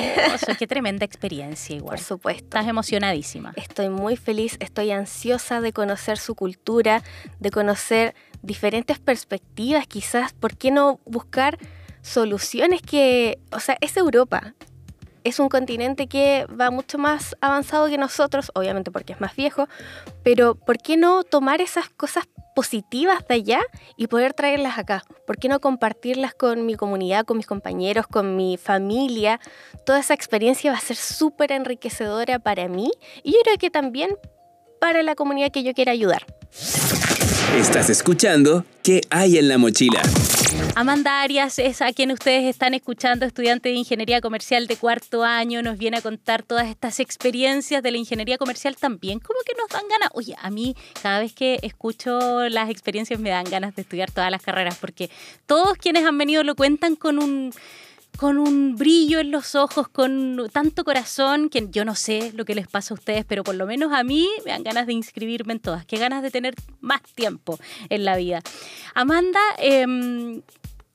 qué 0.58 0.66
tremenda 0.68 1.04
experiencia 1.04 1.75
igual. 1.75 1.97
Por 1.97 2.04
supuesto. 2.04 2.44
Estás 2.44 2.68
emocionadísima. 2.68 3.52
Estoy 3.56 3.88
muy 3.88 4.16
feliz, 4.16 4.56
estoy 4.61 4.92
ansiosa 4.92 5.61
de 5.61 5.73
conocer 5.73 6.18
su 6.18 6.37
cultura, 6.37 7.02
de 7.40 7.50
conocer 7.50 8.14
diferentes 8.42 9.00
perspectivas, 9.00 9.88
quizás, 9.88 10.32
¿por 10.32 10.56
qué 10.56 10.70
no 10.70 11.00
buscar 11.04 11.58
soluciones 12.09 12.83
que, 12.83 13.38
o 13.53 13.61
sea, 13.61 13.77
es 13.81 13.97
Europa, 13.97 14.55
es 15.25 15.38
un 15.38 15.49
continente 15.49 16.07
que 16.07 16.47
va 16.47 16.71
mucho 16.71 16.99
más 16.99 17.37
avanzado 17.41 17.88
que 17.88 17.99
nosotros, 17.99 18.50
obviamente 18.55 18.91
porque 18.91 19.12
es 19.12 19.21
más 19.21 19.37
viejo, 19.37 19.69
pero 20.23 20.55
¿por 20.55 20.79
qué 20.79 20.97
no 20.97 21.23
tomar 21.23 21.61
esas 21.61 21.88
cosas 21.91 22.25
positivas 22.55 23.27
de 23.29 23.35
allá 23.35 23.61
y 23.97 24.07
poder 24.07 24.33
traerlas 24.33 24.79
acá? 24.79 25.05
¿Por 25.27 25.37
qué 25.37 25.49
no 25.49 25.61
compartirlas 25.61 26.35
con 26.35 26.67
mi 26.67 26.75
comunidad, 26.75 27.25
con 27.25 27.37
mis 27.37 27.47
compañeros, 27.47 28.07
con 28.07 28.37
mi 28.37 28.57
familia? 28.57 29.41
Toda 29.85 30.00
esa 30.00 30.15
experiencia 30.15 30.73
va 30.73 30.79
a 30.79 30.81
ser 30.81 30.97
súper 30.97 31.53
enriquecedora 31.53 32.38
para 32.38 32.69
mí 32.69 32.91
y 33.23 33.33
yo 33.33 33.38
creo 33.45 33.59
que 33.59 33.71
también 33.71 34.17
para 34.81 35.03
la 35.03 35.15
comunidad 35.15 35.50
que 35.50 35.62
yo 35.62 35.75
quiera 35.75 35.93
ayudar. 35.93 36.25
Estás 37.57 37.91
escuchando 37.91 38.65
¿Qué 38.83 39.03
hay 39.11 39.37
en 39.37 39.49
la 39.49 39.59
mochila? 39.59 40.00
Amanda 40.78 41.23
Arias 41.23 41.58
es 41.58 41.82
a 41.82 41.92
quien 41.92 42.12
ustedes 42.12 42.44
están 42.44 42.73
escuchando, 42.73 43.26
estudiante 43.26 43.68
de 43.68 43.75
Ingeniería 43.75 44.20
Comercial 44.20 44.68
de 44.68 44.76
cuarto 44.76 45.25
año, 45.25 45.61
nos 45.61 45.76
viene 45.76 45.97
a 45.97 46.02
contar 46.02 46.44
todas 46.44 46.68
estas 46.68 47.00
experiencias 47.00 47.82
de 47.82 47.90
la 47.90 47.97
ingeniería 47.97 48.38
comercial 48.38 48.76
también, 48.76 49.18
como 49.18 49.40
que 49.44 49.54
nos 49.61 49.68
dan 49.70 49.88
ganas. 49.88 50.11
Oye, 50.14 50.37
a 50.40 50.50
mí 50.50 50.76
cada 51.02 51.18
vez 51.18 51.32
que 51.32 51.58
escucho 51.62 52.49
las 52.49 52.70
experiencias 52.70 53.18
me 53.18 53.30
dan 53.30 53.50
ganas 53.50 53.75
de 53.75 53.82
estudiar 53.82 54.12
todas 54.12 54.30
las 54.30 54.40
carreras, 54.40 54.78
porque 54.78 55.11
todos 55.47 55.76
quienes 55.78 56.04
han 56.04 56.16
venido 56.16 56.44
lo 56.44 56.54
cuentan 56.54 56.94
con 56.94 57.20
un 57.20 57.52
con 58.16 58.38
un 58.38 58.75
brillo 58.75 59.20
en 59.20 59.30
los 59.30 59.54
ojos, 59.54 59.88
con 59.88 60.49
tanto 60.52 60.85
corazón, 60.85 61.49
que 61.49 61.68
yo 61.70 61.85
no 61.85 61.94
sé 61.94 62.32
lo 62.35 62.44
que 62.44 62.56
les 62.56 62.66
pasa 62.66 62.92
a 62.92 62.97
ustedes, 62.97 63.25
pero 63.25 63.44
por 63.44 63.54
lo 63.54 63.64
menos 63.64 63.92
a 63.92 64.02
mí 64.02 64.28
me 64.44 64.50
dan 64.50 64.64
ganas 64.64 64.88
de 64.88 64.92
inscribirme 64.92 65.52
en 65.52 65.61
todas, 65.61 65.87
qué 65.87 65.99
ganas 65.99 66.23
de 66.23 66.32
tener 66.32 66.54
más 66.80 67.00
tiempo 67.14 67.61
en 67.88 68.04
la 68.04 68.16
vida. 68.16 68.40
Amanda, 68.94 69.38
eh, 69.58 70.40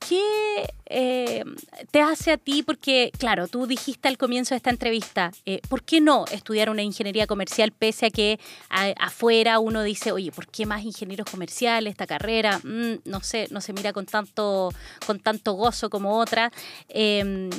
¿qué 0.08 0.66
eh, 0.86 1.44
te 1.90 2.00
hace 2.00 2.32
a 2.32 2.36
ti? 2.36 2.62
Porque, 2.62 3.10
claro, 3.18 3.48
tú 3.48 3.66
dijiste 3.66 4.08
al 4.08 4.18
comienzo 4.18 4.54
de 4.54 4.58
esta 4.58 4.70
entrevista, 4.70 5.32
eh, 5.46 5.60
¿por 5.68 5.82
qué 5.82 6.00
no 6.00 6.24
estudiar 6.30 6.70
una 6.70 6.82
ingeniería 6.82 7.26
comercial 7.26 7.72
pese 7.72 8.06
a 8.06 8.10
que 8.10 8.38
afuera 8.98 9.58
uno 9.58 9.82
dice, 9.82 10.12
oye, 10.12 10.30
¿por 10.32 10.46
qué 10.48 10.66
más 10.66 10.84
ingenieros 10.84 11.30
comerciales 11.30 11.92
esta 11.92 12.06
carrera? 12.06 12.60
Mm, 12.62 13.00
no 13.04 13.20
sé, 13.20 13.48
no 13.50 13.60
se 13.60 13.72
mira 13.72 13.92
con 13.92 14.06
tanto, 14.06 14.72
con 15.06 15.20
tanto 15.20 15.52
gozo 15.52 15.90
como 15.90 16.18
otra. 16.18 16.52
Em, 16.88 17.50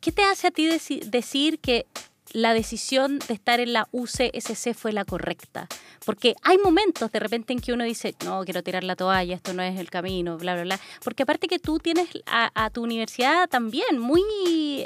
¿Qué 0.00 0.12
te 0.12 0.22
hace 0.22 0.46
a 0.46 0.50
ti 0.52 0.66
decir 0.66 1.58
que 1.58 1.86
la 2.32 2.54
decisión 2.54 3.18
de 3.18 3.34
estar 3.34 3.60
en 3.60 3.72
la 3.72 3.88
UCSC 3.92 4.74
fue 4.74 4.92
la 4.92 5.04
correcta. 5.04 5.68
Porque 6.04 6.34
hay 6.42 6.58
momentos 6.58 7.10
de 7.12 7.20
repente 7.20 7.52
en 7.52 7.60
que 7.60 7.72
uno 7.72 7.84
dice, 7.84 8.14
no, 8.24 8.44
quiero 8.44 8.62
tirar 8.62 8.84
la 8.84 8.96
toalla, 8.96 9.34
esto 9.34 9.52
no 9.52 9.62
es 9.62 9.78
el 9.78 9.90
camino, 9.90 10.38
bla, 10.38 10.54
bla, 10.54 10.62
bla. 10.64 10.80
Porque 11.02 11.24
aparte 11.24 11.48
que 11.48 11.58
tú 11.58 11.78
tienes 11.78 12.08
a, 12.26 12.70
tu 12.70 12.82
universidad 12.82 13.48
también 13.48 13.98
muy 13.98 14.22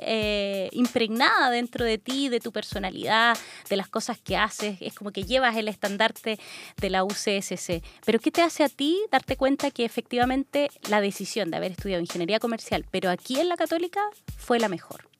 eh, 0.02 0.68
impregnada 0.72 1.50
dentro 1.50 1.84
de 1.84 1.98
ti, 1.98 2.28
de 2.28 2.40
tu 2.40 2.52
personalidad, 2.52 3.36
de 3.68 3.76
las 3.76 3.88
cosas 3.88 4.18
que 4.18 4.36
haces, 4.36 4.78
es 4.80 4.94
como 4.94 5.10
que 5.10 5.24
llevas 5.24 5.56
el 5.56 5.68
estandarte 5.68 6.38
de 6.80 6.90
la 6.90 7.04
UCSC. 7.04 7.82
Pero 8.04 8.18
¿qué 8.18 8.30
te 8.30 8.42
hace 8.42 8.64
a 8.64 8.68
ti 8.68 9.00
darte 9.10 9.36
cuenta 9.36 9.70
que 9.70 9.84
efectivamente 9.84 10.70
la 10.88 11.00
decisión 11.00 11.50
de 11.50 11.56
haber 11.56 11.72
estudiado 11.72 12.00
ingeniería 12.00 12.40
comercial, 12.40 12.84
pero 12.90 13.10
aquí 13.10 13.38
en 13.38 13.48
la 13.48 13.56
católica, 13.56 14.00
fue 14.36 14.58
la 14.58 14.68
mejor? 14.68 15.12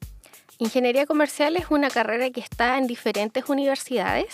Ingeniería 0.63 1.07
comercial 1.07 1.57
es 1.57 1.65
una 1.71 1.91
carrera 1.91 2.31
que 2.31 2.39
está 2.39 2.79
en 2.79 2.87
diferentes 2.87 3.49
universidades. 3.49 4.33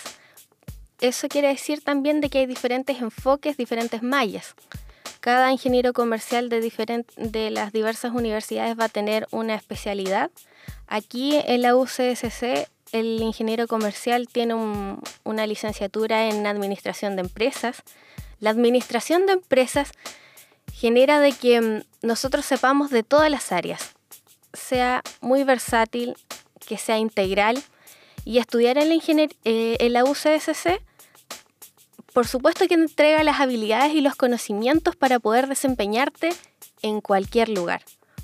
Eso 1.00 1.26
quiere 1.26 1.48
decir 1.48 1.82
también 1.82 2.20
de 2.20 2.28
que 2.28 2.40
hay 2.40 2.44
diferentes 2.44 3.00
enfoques, 3.00 3.56
diferentes 3.56 4.02
mallas. 4.02 4.54
Cada 5.20 5.50
ingeniero 5.50 5.94
comercial 5.94 6.50
de, 6.50 7.50
las 7.50 7.72
diversas 7.72 8.12
universidades 8.12 8.78
va 8.78 8.84
a 8.84 8.88
tener 8.90 9.26
una 9.30 9.54
especialidad. 9.54 10.30
Aquí 10.86 11.40
en 11.46 11.62
la 11.62 11.74
UCSC 11.74 12.68
el 12.92 13.22
ingeniero 13.22 13.66
comercial 13.66 14.28
tiene 14.30 14.54
una 15.24 15.46
licenciatura 15.46 16.28
en 16.28 16.46
administración 16.46 17.16
de 17.16 17.22
empresas. 17.22 17.82
La 18.38 18.50
administración 18.50 19.24
de 19.24 19.32
empresas 19.32 19.92
genera 20.74 21.20
de 21.20 21.32
que 21.32 21.58
mm, 21.58 22.06
nosotros 22.06 22.44
sepamos 22.44 22.90
de 22.90 23.02
todas 23.02 23.30
las 23.30 23.50
áreas, 23.50 23.94
sea 24.52 25.02
muy 25.20 25.44
versátil, 25.44 26.16
que 26.66 26.78
sea 26.78 26.98
integral 26.98 27.62
y 28.24 28.38
estudiar 28.38 28.78
en 28.78 28.88
la, 28.88 29.28
eh, 29.44 29.76
en 29.80 29.92
la 29.92 30.04
UCSC, 30.04 30.80
por 32.12 32.26
supuesto 32.26 32.66
que 32.66 32.74
entrega 32.74 33.22
las 33.22 33.40
habilidades 33.40 33.94
y 33.94 34.00
los 34.00 34.16
conocimientos 34.16 34.96
para 34.96 35.18
poder 35.18 35.46
desempeñarte 35.46 36.30
en 36.82 37.00
cualquier 37.00 37.48
lugar. 37.48 37.82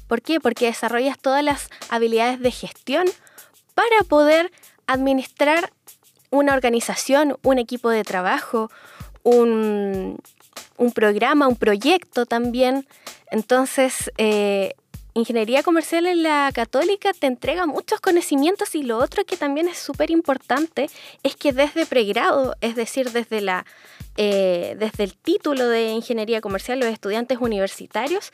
¿Por 0.09 0.21
qué? 0.21 0.40
Porque 0.40 0.66
desarrollas 0.66 1.19
todas 1.19 1.43
las 1.43 1.69
habilidades 1.88 2.40
de 2.40 2.50
gestión 2.50 3.04
para 3.75 4.04
poder 4.09 4.52
administrar 4.87 5.73
una 6.31 6.54
organización, 6.54 7.38
un 7.43 7.59
equipo 7.59 7.88
de 7.88 8.02
trabajo, 8.02 8.71
un, 9.23 10.19
programa, 10.95 11.49
un 11.49 11.57
proyecto 11.57 12.26
también. 12.26 12.87
Entonces, 13.31 14.12
eh, 14.19 14.75
ingeniería 15.14 15.62
comercial 15.62 16.06
en 16.06 16.23
la 16.23 16.50
católica 16.52 17.12
te 17.12 17.26
entrega 17.26 17.66
muchos 17.66 18.00
conocimientos 18.00 18.75
y 18.75 18.83
lo 18.83 18.99
otro 18.99 19.25
que 19.25 19.37
también 19.37 19.68
es 19.68 19.78
súper 19.78 20.11
importante 20.11 20.90
es 21.23 21.37
que 21.37 21.52
desde 21.52 21.87
pregrado, 21.87 22.56
es 22.61 22.75
decir, 22.75 23.11
desde, 23.12 23.40
la, 23.40 23.64
eh, 24.16 24.76
desde 24.78 25.04
el 25.04 25.14
título 25.14 25.68
de 25.68 25.92
ingeniería 25.92 26.40
comercial, 26.40 26.80
los 26.80 26.88
estudiantes 26.88 27.38
universitarios 27.40 28.33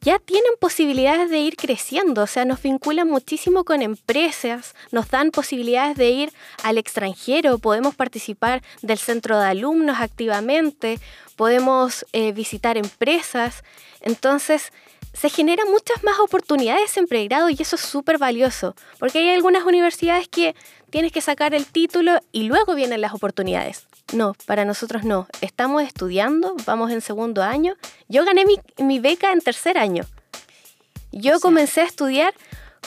ya 0.00 0.18
tienen 0.18 0.52
posibilidades 0.60 1.30
de 1.30 1.38
ir 1.38 1.56
creciendo, 1.56 2.22
o 2.22 2.26
sea, 2.26 2.44
nos 2.44 2.62
vinculan 2.62 3.08
muchísimo 3.08 3.64
con 3.64 3.82
empresas, 3.82 4.74
nos 4.92 5.10
dan 5.10 5.30
posibilidades 5.30 5.96
de 5.96 6.10
ir 6.10 6.32
al 6.62 6.78
extranjero, 6.78 7.58
podemos 7.58 7.94
participar 7.94 8.62
del 8.82 8.98
centro 8.98 9.38
de 9.38 9.46
alumnos 9.46 9.98
activamente, 10.00 11.00
podemos 11.34 12.06
eh, 12.12 12.32
visitar 12.32 12.76
empresas, 12.76 13.64
entonces 14.00 14.70
se 15.18 15.30
generan 15.30 15.70
muchas 15.70 16.04
más 16.04 16.18
oportunidades 16.18 16.96
en 16.96 17.06
pregrado 17.06 17.48
y 17.48 17.56
eso 17.58 17.76
es 17.76 17.82
súper 17.82 18.18
valioso, 18.18 18.74
porque 18.98 19.18
hay 19.18 19.30
algunas 19.30 19.64
universidades 19.64 20.28
que 20.28 20.54
tienes 20.90 21.10
que 21.10 21.20
sacar 21.20 21.54
el 21.54 21.66
título 21.66 22.20
y 22.32 22.44
luego 22.44 22.74
vienen 22.74 23.00
las 23.00 23.14
oportunidades. 23.14 23.86
No, 24.12 24.34
para 24.46 24.64
nosotros 24.64 25.04
no. 25.04 25.26
Estamos 25.40 25.82
estudiando, 25.82 26.54
vamos 26.66 26.92
en 26.92 27.00
segundo 27.00 27.42
año. 27.42 27.74
Yo 28.08 28.24
gané 28.24 28.44
mi, 28.78 28.98
beca 29.00 29.32
en 29.32 29.40
tercer 29.40 29.78
año. 29.78 30.04
Yo 31.12 31.40
comencé 31.40 31.80
a 31.80 31.86
estudiar 31.86 32.34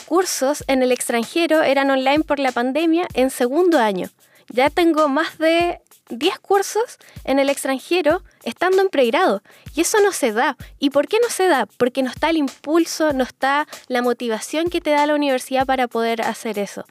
cursos 0.06 0.64
en 0.68 0.82
el 0.82 0.92
extranjero, 0.92 1.62
eran 1.62 1.90
online 1.90 2.20
por 2.20 2.38
la 2.38 2.52
pandemia, 2.52 3.06
en 3.14 3.30
segundo 3.30 3.78
año. 3.78 4.08
Ya 4.48 4.70
tengo 4.70 5.08
más 5.08 5.36
de 5.38 5.80
10 6.10 6.38
cursos 6.40 6.98
en 7.24 7.38
el 7.38 7.48
extranjero 7.48 8.22
estando 8.42 8.82
en 8.82 8.88
pregrado. 8.88 9.42
Y 9.74 9.80
eso 9.80 9.98
no 10.00 10.12
se 10.12 10.32
da. 10.32 10.56
¿Y 10.78 10.90
por 10.90 11.08
qué 11.08 11.18
no 11.22 11.28
se 11.30 11.46
da? 11.46 11.66
Porque 11.66 12.02
no 12.02 12.10
está 12.10 12.30
el 12.30 12.36
impulso, 12.36 13.12
no 13.12 13.24
está 13.24 13.66
la 13.88 14.02
motivación 14.02 14.70
que 14.70 14.80
te 14.80 14.90
da 14.90 15.06
la 15.06 15.14
universidad 15.14 15.66
para 15.66 15.88
poder 15.88 16.22
hacer 16.22 16.58
eso. 16.58 16.84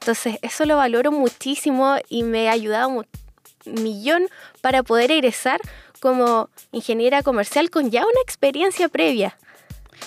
Entonces, 0.00 0.38
eso 0.42 0.66
lo 0.66 0.76
valoro 0.76 1.12
muchísimo 1.12 1.96
y 2.08 2.24
me 2.24 2.48
ha 2.48 2.52
ayudado 2.52 2.88
un 2.88 3.06
millón 3.64 4.28
para 4.60 4.82
poder 4.82 5.10
egresar 5.10 5.60
como 6.00 6.50
ingeniera 6.72 7.22
comercial 7.22 7.70
con 7.70 7.90
ya 7.90 8.02
una 8.02 8.20
experiencia 8.22 8.88
previa. 8.88 9.38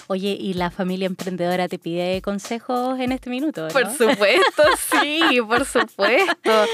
Oye, 0.07 0.37
¿y 0.39 0.53
la 0.53 0.71
familia 0.71 1.05
emprendedora 1.05 1.67
te 1.67 1.79
pide 1.79 2.21
consejos 2.21 2.99
en 2.99 3.11
este 3.11 3.29
minuto? 3.29 3.67
Por 3.69 3.91
supuesto, 3.91 4.63
sí, 5.01 5.21
por 5.47 5.65
supuesto. 5.65 6.51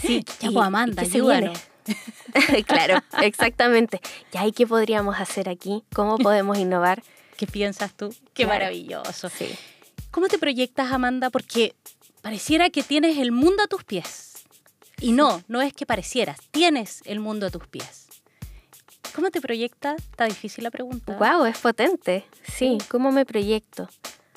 Sí, 0.00 0.24
ya 0.40 0.50
pues 0.50 0.66
Amanda, 0.66 1.02
ayúdanos. 1.02 1.58
claro, 2.66 3.02
exactamente. 3.20 4.00
¿Ya 4.32 4.46
y 4.46 4.52
qué 4.52 4.66
podríamos 4.66 5.18
hacer 5.20 5.48
aquí? 5.48 5.84
¿Cómo 5.94 6.18
podemos 6.18 6.58
innovar? 6.58 7.02
¿Qué 7.36 7.46
piensas 7.46 7.92
tú? 7.94 8.14
Qué 8.34 8.46
maravilloso. 8.46 9.28
Sí. 9.28 9.48
¿Cómo 10.10 10.28
te 10.28 10.38
proyectas, 10.38 10.92
Amanda? 10.92 11.30
Porque 11.30 11.74
pareciera 12.20 12.70
que 12.70 12.82
tienes 12.82 13.18
el 13.18 13.32
mundo 13.32 13.62
a 13.62 13.66
tus 13.66 13.84
pies. 13.84 14.44
Y 15.00 15.12
no, 15.12 15.42
no 15.48 15.62
es 15.62 15.72
que 15.72 15.86
parecieras, 15.86 16.38
tienes 16.52 17.00
el 17.06 17.18
mundo 17.18 17.46
a 17.46 17.50
tus 17.50 17.66
pies. 17.66 18.01
¿Cómo 19.14 19.30
te 19.30 19.40
proyectas? 19.40 19.96
Está 19.98 20.24
difícil 20.24 20.64
la 20.64 20.70
pregunta. 20.70 21.16
Wow, 21.18 21.44
es 21.44 21.58
potente. 21.58 22.24
Sí, 22.44 22.78
¿cómo 22.88 23.12
me 23.12 23.26
proyecto? 23.26 23.88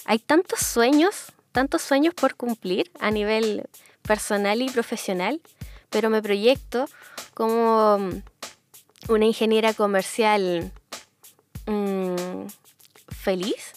hay 0.05 0.20
tantos 0.20 0.60
sueños, 0.60 1.34
tantos 1.51 1.82
sueños 1.82 2.13
por 2.13 2.36
cumplir 2.36 2.91
a 3.00 3.12
nivel 3.12 3.67
personal 4.03 4.62
y 4.62 4.70
profesional, 4.70 5.41
pero 5.89 6.10
me 6.10 6.22
proyecto 6.22 6.86
como 7.34 7.98
una 9.10 9.25
ingeniera 9.25 9.74
comercial 9.74 10.72
mm, 11.65 12.46
feliz. 13.10 13.74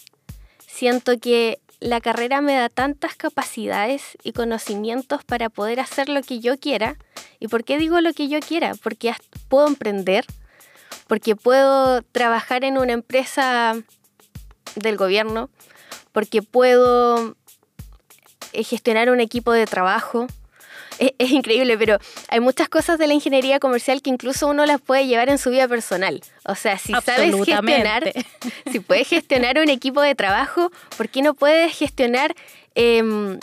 Siento 0.67 1.19
que 1.19 1.59
la 1.79 1.99
carrera 1.99 2.41
me 2.41 2.53
da 2.53 2.69
tantas 2.69 3.15
capacidades 3.15 4.17
y 4.23 4.33
conocimientos 4.33 5.23
para 5.23 5.49
poder 5.49 5.79
hacer 5.79 6.09
lo 6.09 6.21
que 6.21 6.39
yo 6.39 6.57
quiera. 6.57 6.97
¿Y 7.39 7.47
por 7.47 7.63
qué 7.63 7.77
digo 7.77 8.01
lo 8.01 8.13
que 8.13 8.27
yo 8.27 8.39
quiera? 8.39 8.75
Porque 8.75 9.13
puedo 9.47 9.67
emprender, 9.67 10.25
porque 11.09 11.35
puedo 11.35 12.03
trabajar 12.03 12.63
en 12.63 12.77
una 12.77 12.93
empresa 12.93 13.75
del 14.75 14.95
gobierno, 14.95 15.49
porque 16.11 16.43
puedo 16.43 17.35
eh, 18.53 18.63
gestionar 18.63 19.09
un 19.09 19.19
equipo 19.19 19.51
de 19.51 19.65
trabajo, 19.65 20.27
es, 20.99 21.31
increíble, 21.31 21.79
pero 21.79 21.97
hay 22.29 22.39
muchas 22.39 22.69
cosas 22.69 22.99
de 22.99 23.07
la 23.07 23.15
ingeniería 23.15 23.59
comercial 23.59 24.03
que 24.03 24.11
incluso 24.11 24.47
uno 24.47 24.67
las 24.67 24.79
puede 24.79 25.07
llevar 25.07 25.29
en 25.29 25.39
su 25.39 25.49
vida 25.49 25.67
personal. 25.67 26.21
O 26.45 26.53
sea, 26.53 26.77
si 26.77 26.93
sabes 27.03 27.35
gestionar, 27.43 28.13
si 28.71 28.79
puedes 28.79 29.07
gestionar 29.07 29.57
un 29.57 29.69
equipo 29.69 30.01
de 30.01 30.13
trabajo, 30.13 30.71
¿por 30.95 31.09
qué 31.09 31.23
no 31.23 31.33
puedes 31.33 31.75
gestionar 31.75 32.35
em, 32.75 33.39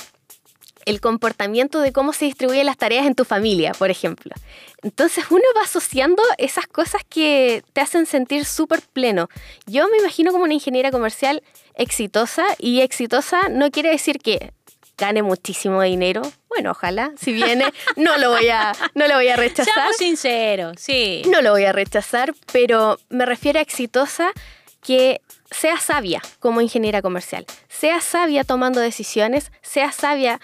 el 0.86 1.00
comportamiento 1.00 1.80
de 1.80 1.92
cómo 1.92 2.14
se 2.14 2.24
distribuyen 2.24 2.64
las 2.64 2.78
tareas 2.78 3.06
en 3.06 3.14
tu 3.14 3.24
familia, 3.24 3.72
por 3.72 3.90
ejemplo? 3.90 4.34
Entonces 4.82 5.24
uno 5.30 5.44
va 5.56 5.62
asociando 5.62 6.22
esas 6.38 6.66
cosas 6.66 7.02
que 7.06 7.62
te 7.74 7.82
hacen 7.82 8.06
sentir 8.06 8.46
súper 8.46 8.80
pleno. 8.80 9.28
Yo 9.66 9.88
me 9.88 9.98
imagino 9.98 10.32
como 10.32 10.44
una 10.44 10.54
ingeniera 10.54 10.90
comercial 10.90 11.42
exitosa 11.74 12.44
y 12.58 12.80
exitosa 12.80 13.48
no 13.50 13.70
quiere 13.70 13.90
decir 13.90 14.18
que 14.18 14.52
gane 14.96 15.22
muchísimo 15.22 15.82
dinero, 15.82 16.22
bueno, 16.48 16.70
ojalá, 16.70 17.12
si 17.20 17.32
viene, 17.32 17.66
no 17.96 18.16
lo 18.16 18.30
voy 18.30 18.48
a, 18.48 18.72
no 18.94 19.06
lo 19.06 19.14
voy 19.14 19.28
a 19.28 19.36
rechazar. 19.36 19.74
Seamos 19.74 19.96
sinceros, 19.96 20.76
sí. 20.78 21.22
No 21.30 21.42
lo 21.42 21.50
voy 21.50 21.64
a 21.64 21.72
rechazar, 21.72 22.34
pero 22.52 22.98
me 23.10 23.26
refiero 23.26 23.58
a 23.58 23.62
exitosa 23.62 24.32
que 24.80 25.20
sea 25.50 25.78
sabia 25.78 26.22
como 26.38 26.60
ingeniera 26.60 27.02
comercial, 27.02 27.44
sea 27.68 28.00
sabia 28.00 28.44
tomando 28.44 28.80
decisiones, 28.80 29.52
sea 29.62 29.92
sabia 29.92 30.40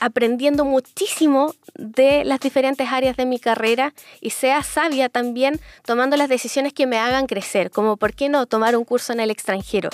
aprendiendo 0.00 0.64
muchísimo 0.64 1.54
de 1.74 2.24
las 2.24 2.40
diferentes 2.40 2.88
áreas 2.90 3.16
de 3.16 3.26
mi 3.26 3.38
carrera 3.38 3.94
y 4.20 4.30
sea 4.30 4.62
sabia 4.62 5.08
también 5.08 5.60
tomando 5.84 6.16
las 6.16 6.28
decisiones 6.28 6.72
que 6.72 6.86
me 6.86 6.98
hagan 6.98 7.26
crecer, 7.26 7.70
como 7.70 7.96
por 7.96 8.14
qué 8.14 8.28
no 8.28 8.46
tomar 8.46 8.76
un 8.76 8.84
curso 8.84 9.12
en 9.12 9.20
el 9.20 9.30
extranjero. 9.30 9.90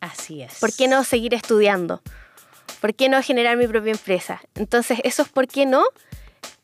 Así 0.00 0.42
es. 0.42 0.58
¿Por 0.60 0.74
qué 0.74 0.88
no 0.88 1.04
seguir 1.04 1.34
estudiando? 1.34 2.02
¿Por 2.80 2.94
qué 2.94 3.08
no 3.08 3.22
generar 3.22 3.56
mi 3.56 3.66
propia 3.66 3.92
empresa? 3.92 4.40
Entonces, 4.54 5.00
eso 5.04 5.22
es 5.22 5.28
por 5.28 5.48
qué 5.48 5.66
no. 5.66 5.84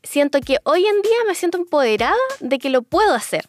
Siento 0.03 0.41
que 0.41 0.59
hoy 0.65 0.85
en 0.87 1.03
día 1.03 1.17
me 1.27 1.35
siento 1.35 1.59
empoderada 1.59 2.17
de 2.41 2.59
que 2.59 2.71
lo 2.71 2.83
puedo 2.83 3.15
hacer. 3.15 3.49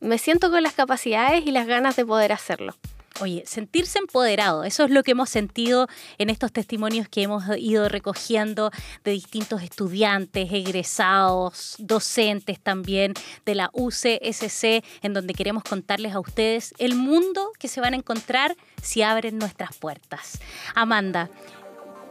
Me 0.00 0.18
siento 0.18 0.50
con 0.50 0.62
las 0.62 0.74
capacidades 0.74 1.44
y 1.46 1.50
las 1.50 1.66
ganas 1.66 1.96
de 1.96 2.06
poder 2.06 2.32
hacerlo. 2.32 2.74
Oye, 3.20 3.42
sentirse 3.46 3.98
empoderado, 3.98 4.62
eso 4.62 4.84
es 4.84 4.90
lo 4.90 5.02
que 5.02 5.10
hemos 5.10 5.28
sentido 5.28 5.88
en 6.18 6.30
estos 6.30 6.52
testimonios 6.52 7.08
que 7.08 7.22
hemos 7.22 7.44
ido 7.56 7.88
recogiendo 7.88 8.70
de 9.02 9.10
distintos 9.10 9.62
estudiantes, 9.62 10.52
egresados, 10.52 11.74
docentes 11.78 12.60
también 12.60 13.14
de 13.44 13.56
la 13.56 13.70
UCSC, 13.72 14.84
en 15.02 15.14
donde 15.14 15.34
queremos 15.34 15.64
contarles 15.64 16.14
a 16.14 16.20
ustedes 16.20 16.74
el 16.78 16.94
mundo 16.94 17.50
que 17.58 17.66
se 17.66 17.80
van 17.80 17.94
a 17.94 17.96
encontrar 17.96 18.56
si 18.82 19.02
abren 19.02 19.38
nuestras 19.38 19.76
puertas. 19.76 20.40
Amanda, 20.76 21.28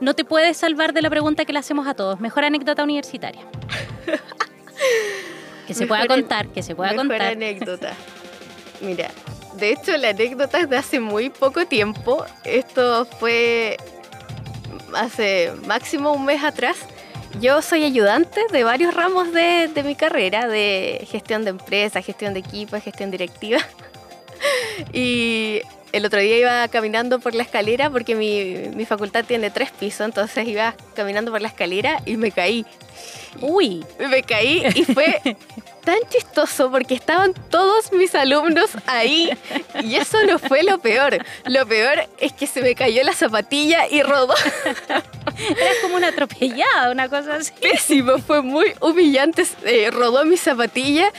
no 0.01 0.13
te 0.13 0.25
puedes 0.25 0.57
salvar 0.57 0.93
de 0.93 1.01
la 1.01 1.09
pregunta 1.09 1.45
que 1.45 1.53
le 1.53 1.59
hacemos 1.59 1.87
a 1.87 1.93
todos. 1.93 2.19
Mejor 2.19 2.43
anécdota 2.43 2.83
universitaria. 2.83 3.41
que 5.67 5.73
se 5.73 5.87
pueda 5.87 6.05
contar, 6.05 6.49
que 6.49 6.61
se 6.61 6.75
pueda 6.75 6.91
mejor 6.91 7.07
contar. 7.07 7.31
anécdota. 7.31 7.93
Mira, 8.81 9.09
de 9.57 9.71
hecho 9.71 9.97
la 9.97 10.09
anécdota 10.09 10.59
es 10.59 10.69
de 10.69 10.77
hace 10.77 10.99
muy 10.99 11.29
poco 11.29 11.65
tiempo. 11.65 12.25
Esto 12.43 13.05
fue 13.19 13.77
hace 14.93 15.53
máximo 15.65 16.13
un 16.13 16.25
mes 16.25 16.43
atrás. 16.43 16.77
Yo 17.41 17.61
soy 17.61 17.83
ayudante 17.83 18.41
de 18.51 18.63
varios 18.63 18.93
ramos 18.93 19.31
de, 19.33 19.69
de 19.73 19.83
mi 19.83 19.95
carrera, 19.95 20.47
de 20.47 21.05
gestión 21.09 21.43
de 21.43 21.51
empresa, 21.51 22.01
gestión 22.01 22.33
de 22.33 22.39
equipo, 22.39 22.79
gestión 22.79 23.11
directiva. 23.11 23.59
y 24.93 25.61
el 25.91 26.05
otro 26.05 26.19
día 26.19 26.37
iba 26.37 26.67
caminando 26.67 27.19
por 27.19 27.35
la 27.35 27.43
escalera 27.43 27.89
porque 27.89 28.15
mi, 28.15 28.69
mi, 28.75 28.85
facultad 28.85 29.25
tiene 29.25 29.49
tres 29.49 29.71
pisos, 29.71 30.01
entonces 30.01 30.47
iba 30.47 30.75
caminando 30.95 31.31
por 31.31 31.41
la 31.41 31.47
escalera 31.47 32.01
y 32.05 32.17
me 32.17 32.31
caí. 32.31 32.65
Uy, 33.41 33.85
me 33.99 34.23
caí 34.23 34.65
y 34.75 34.83
fue 34.83 35.21
tan 35.87 35.99
chistoso 36.09 36.69
porque 36.69 36.95
estaban 36.95 37.33
todos 37.49 37.93
mis 37.93 38.13
alumnos 38.13 38.71
ahí 38.87 39.29
y 39.81 39.95
eso 39.95 40.17
no 40.25 40.37
fue 40.37 40.63
lo 40.63 40.79
peor. 40.79 41.23
Lo 41.45 41.65
peor 41.65 42.09
es 42.17 42.33
que 42.33 42.45
se 42.45 42.61
me 42.61 42.75
cayó 42.75 43.03
la 43.03 43.13
zapatilla 43.13 43.87
y 43.87 44.03
rodó. 44.03 44.35
Era 44.57 45.71
como 45.81 45.95
una 45.95 46.09
atropellada, 46.09 46.91
una 46.91 47.07
cosa 47.07 47.35
así. 47.35 47.53
Pésimo, 47.61 48.17
fue 48.17 48.41
muy 48.41 48.73
humillante. 48.81 49.45
Eh, 49.63 49.89
rodó 49.91 50.25
mi 50.25 50.35
zapatilla 50.35 51.11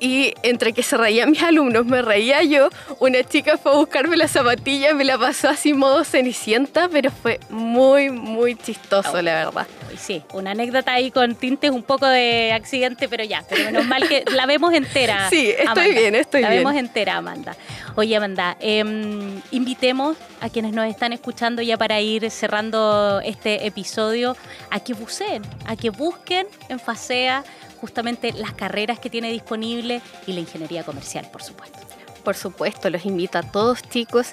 y 0.00 0.34
entre 0.42 0.72
que 0.72 0.82
se 0.82 0.96
reían 0.96 1.30
mis 1.30 1.42
alumnos, 1.42 1.86
me 1.86 2.02
reía 2.02 2.42
yo, 2.42 2.68
una 3.00 3.22
chica 3.24 3.56
fue 3.58 3.72
a 3.72 3.76
buscarme 3.76 4.16
la 4.16 4.28
zapatilla, 4.28 4.94
me 4.94 5.04
la 5.04 5.18
pasó 5.18 5.48
así 5.48 5.72
modo 5.72 6.04
cenicienta, 6.04 6.88
pero 6.88 7.10
fue 7.10 7.40
muy, 7.50 8.10
muy 8.10 8.54
chistoso, 8.56 9.20
la 9.22 9.34
verdad. 9.34 9.66
Sí, 9.96 10.22
una 10.32 10.52
anécdota 10.52 10.92
ahí 10.92 11.10
con 11.10 11.34
tintes 11.36 11.70
un 11.70 11.82
poco 11.82 12.06
de 12.06 12.52
accidente, 12.52 13.08
pero 13.08 13.24
ya, 13.24 13.44
pero 13.48 13.64
menos 13.64 13.86
mal 13.86 14.08
que 14.08 14.24
la 14.32 14.46
vemos 14.46 14.72
entera. 14.72 15.28
Sí, 15.34 15.50
estoy 15.56 15.92
bien, 15.92 16.14
estoy 16.14 16.40
bien. 16.40 16.50
La 16.50 16.56
vemos 16.56 16.74
entera, 16.74 17.16
Amanda. 17.16 17.56
Oye, 17.96 18.16
Amanda, 18.16 18.56
em, 18.60 19.40
invitemos 19.50 20.16
a 20.40 20.48
quienes 20.48 20.72
nos 20.72 20.86
están 20.86 21.12
escuchando 21.12 21.62
ya 21.62 21.76
para 21.76 22.00
ir 22.00 22.30
cerrando 22.30 23.20
este 23.24 23.66
episodio 23.66 24.36
a 24.70 24.80
que 24.80 24.94
busquen, 24.94 25.42
a 25.66 25.76
que 25.76 25.90
busquen 25.90 26.46
en 26.68 26.78
FASEA 26.78 27.44
justamente 27.80 28.32
las 28.32 28.52
carreras 28.52 28.98
que 28.98 29.10
tiene 29.10 29.30
disponible 29.30 30.00
y 30.26 30.32
la 30.32 30.40
ingeniería 30.40 30.84
comercial, 30.84 31.28
por 31.32 31.42
supuesto. 31.42 31.78
Por 32.24 32.36
supuesto, 32.36 32.90
los 32.90 33.04
invito 33.04 33.38
a 33.38 33.42
todos 33.42 33.82
chicos, 33.82 34.32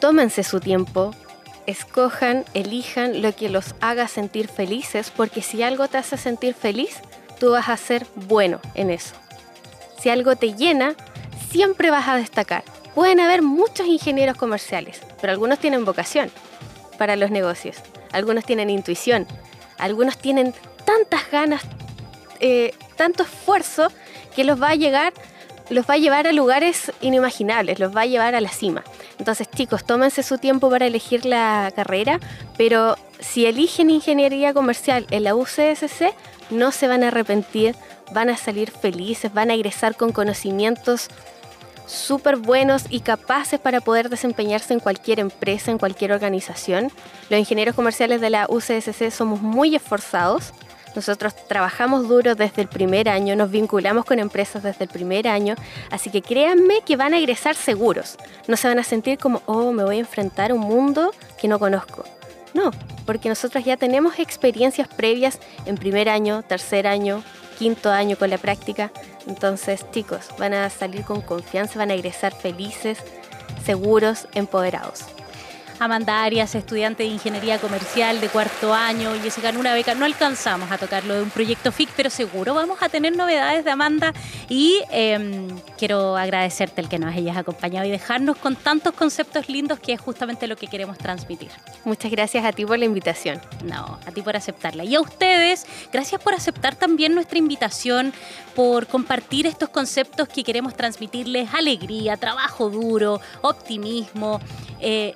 tómense 0.00 0.42
su 0.42 0.60
tiempo, 0.60 1.14
escojan, 1.66 2.44
elijan 2.54 3.22
lo 3.22 3.34
que 3.34 3.48
los 3.48 3.74
haga 3.80 4.08
sentir 4.08 4.48
felices, 4.48 5.10
porque 5.14 5.42
si 5.42 5.62
algo 5.62 5.88
te 5.88 5.98
hace 5.98 6.16
sentir 6.16 6.54
feliz, 6.54 7.00
tú 7.38 7.52
vas 7.52 7.68
a 7.68 7.76
ser 7.76 8.06
bueno 8.14 8.60
en 8.74 8.90
eso. 8.90 9.14
Si 9.98 10.10
algo 10.10 10.36
te 10.36 10.54
llena, 10.54 10.94
siempre 11.50 11.90
vas 11.90 12.08
a 12.08 12.16
destacar. 12.16 12.64
Pueden 12.94 13.20
haber 13.20 13.42
muchos 13.42 13.86
ingenieros 13.86 14.36
comerciales, 14.36 15.00
pero 15.20 15.32
algunos 15.32 15.58
tienen 15.58 15.84
vocación 15.84 16.30
para 16.98 17.16
los 17.16 17.30
negocios, 17.30 17.78
algunos 18.12 18.44
tienen 18.44 18.68
intuición, 18.68 19.26
algunos 19.78 20.18
tienen 20.18 20.54
tantas 20.84 21.30
ganas, 21.30 21.62
eh, 22.42 22.74
tanto 22.96 23.22
esfuerzo 23.22 23.90
que 24.36 24.44
los 24.44 24.60
va 24.60 24.70
a 24.70 24.74
llegar, 24.74 25.12
los 25.70 25.88
va 25.88 25.94
a 25.94 25.98
llevar 25.98 26.26
a 26.26 26.32
lugares 26.32 26.92
inimaginables, 27.00 27.78
los 27.78 27.96
va 27.96 28.02
a 28.02 28.06
llevar 28.06 28.34
a 28.34 28.40
la 28.40 28.50
cima. 28.50 28.82
Entonces, 29.18 29.48
chicos, 29.48 29.84
tómense 29.84 30.22
su 30.22 30.38
tiempo 30.38 30.68
para 30.68 30.86
elegir 30.86 31.24
la 31.24 31.72
carrera, 31.74 32.18
pero 32.58 32.96
si 33.20 33.46
eligen 33.46 33.90
ingeniería 33.90 34.52
comercial 34.52 35.06
en 35.10 35.22
la 35.22 35.36
UCSC, 35.36 36.12
no 36.50 36.72
se 36.72 36.88
van 36.88 37.04
a 37.04 37.08
arrepentir, 37.08 37.76
van 38.12 38.28
a 38.28 38.36
salir 38.36 38.70
felices, 38.70 39.32
van 39.32 39.50
a 39.50 39.54
egresar 39.54 39.96
con 39.96 40.12
conocimientos 40.12 41.08
súper 41.86 42.36
buenos 42.36 42.84
y 42.88 43.00
capaces 43.00 43.60
para 43.60 43.80
poder 43.80 44.08
desempeñarse 44.08 44.72
en 44.74 44.80
cualquier 44.80 45.20
empresa, 45.20 45.70
en 45.70 45.78
cualquier 45.78 46.12
organización. 46.12 46.90
Los 47.30 47.38
ingenieros 47.38 47.74
comerciales 47.74 48.20
de 48.20 48.30
la 48.30 48.46
UCSC 48.48 49.10
somos 49.10 49.40
muy 49.40 49.76
esforzados, 49.76 50.52
nosotros 50.94 51.34
trabajamos 51.46 52.08
duro 52.08 52.34
desde 52.34 52.62
el 52.62 52.68
primer 52.68 53.08
año, 53.08 53.36
nos 53.36 53.50
vinculamos 53.50 54.04
con 54.04 54.18
empresas 54.18 54.62
desde 54.62 54.84
el 54.84 54.90
primer 54.90 55.28
año, 55.28 55.54
así 55.90 56.10
que 56.10 56.22
créanme 56.22 56.80
que 56.84 56.96
van 56.96 57.14
a 57.14 57.18
egresar 57.18 57.54
seguros. 57.54 58.16
No 58.48 58.56
se 58.56 58.68
van 58.68 58.78
a 58.78 58.84
sentir 58.84 59.18
como, 59.18 59.42
oh, 59.46 59.72
me 59.72 59.84
voy 59.84 59.96
a 59.96 60.00
enfrentar 60.00 60.50
a 60.50 60.54
un 60.54 60.60
mundo 60.60 61.12
que 61.38 61.48
no 61.48 61.58
conozco. 61.58 62.04
No, 62.54 62.70
porque 63.06 63.28
nosotros 63.28 63.64
ya 63.64 63.76
tenemos 63.76 64.18
experiencias 64.18 64.88
previas 64.88 65.38
en 65.64 65.76
primer 65.76 66.08
año, 66.08 66.42
tercer 66.42 66.86
año, 66.86 67.22
quinto 67.58 67.90
año 67.90 68.16
con 68.16 68.28
la 68.30 68.38
práctica. 68.38 68.90
Entonces, 69.26 69.86
chicos, 69.90 70.28
van 70.38 70.52
a 70.52 70.68
salir 70.68 71.04
con 71.04 71.22
confianza, 71.22 71.78
van 71.78 71.90
a 71.90 71.94
egresar 71.94 72.34
felices, 72.34 72.98
seguros, 73.64 74.28
empoderados. 74.34 75.06
Amanda 75.84 76.22
Arias, 76.22 76.54
estudiante 76.54 77.02
de 77.02 77.08
Ingeniería 77.08 77.58
Comercial 77.58 78.20
de 78.20 78.28
cuarto 78.28 78.72
año, 78.72 79.16
y 79.16 79.30
se 79.30 79.40
ganó 79.40 79.58
una 79.58 79.74
beca. 79.74 79.94
No 79.94 80.04
alcanzamos 80.04 80.70
a 80.70 80.78
tocarlo 80.78 81.14
de 81.14 81.22
un 81.22 81.30
proyecto 81.30 81.72
FIC, 81.72 81.90
pero 81.96 82.08
seguro 82.08 82.54
vamos 82.54 82.80
a 82.82 82.88
tener 82.88 83.16
novedades 83.16 83.64
de 83.64 83.70
Amanda 83.72 84.12
y 84.48 84.78
em, 84.90 85.48
quiero 85.76 86.16
agradecerte 86.16 86.80
el 86.80 86.88
que 86.88 87.00
nos 87.00 87.12
hayas 87.14 87.36
acompañado 87.36 87.86
y 87.86 87.90
dejarnos 87.90 88.36
con 88.36 88.54
tantos 88.54 88.94
conceptos 88.94 89.48
lindos 89.48 89.80
que 89.80 89.92
es 89.92 90.00
justamente 90.00 90.46
lo 90.46 90.54
que 90.54 90.68
queremos 90.68 90.98
transmitir. 90.98 91.50
Muchas 91.84 92.12
gracias 92.12 92.44
a 92.44 92.52
ti 92.52 92.64
por 92.64 92.78
la 92.78 92.84
invitación. 92.84 93.40
No, 93.64 93.98
a 94.06 94.12
ti 94.12 94.22
por 94.22 94.36
aceptarla. 94.36 94.84
Y 94.84 94.94
a 94.94 95.00
ustedes, 95.00 95.66
gracias 95.92 96.20
por 96.20 96.34
aceptar 96.34 96.76
también 96.76 97.12
nuestra 97.14 97.38
invitación, 97.38 98.12
por 98.54 98.86
compartir 98.86 99.46
estos 99.46 99.68
conceptos 99.68 100.28
que 100.28 100.44
queremos 100.44 100.76
transmitirles, 100.76 101.52
alegría, 101.54 102.16
trabajo 102.16 102.70
duro, 102.70 103.20
optimismo, 103.40 104.40
eh, 104.80 105.14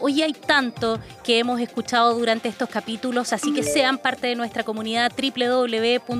Hoy 0.00 0.22
hay 0.22 0.32
tanto 0.32 0.98
que 1.22 1.38
hemos 1.38 1.60
escuchado 1.60 2.14
durante 2.14 2.48
estos 2.48 2.68
capítulos, 2.68 3.32
así 3.32 3.52
que 3.52 3.62
sean 3.62 3.98
parte 3.98 4.26
de 4.26 4.34
nuestra 4.34 4.64
comunidad 4.64 5.12
www.ucsc.cl. 5.12 6.10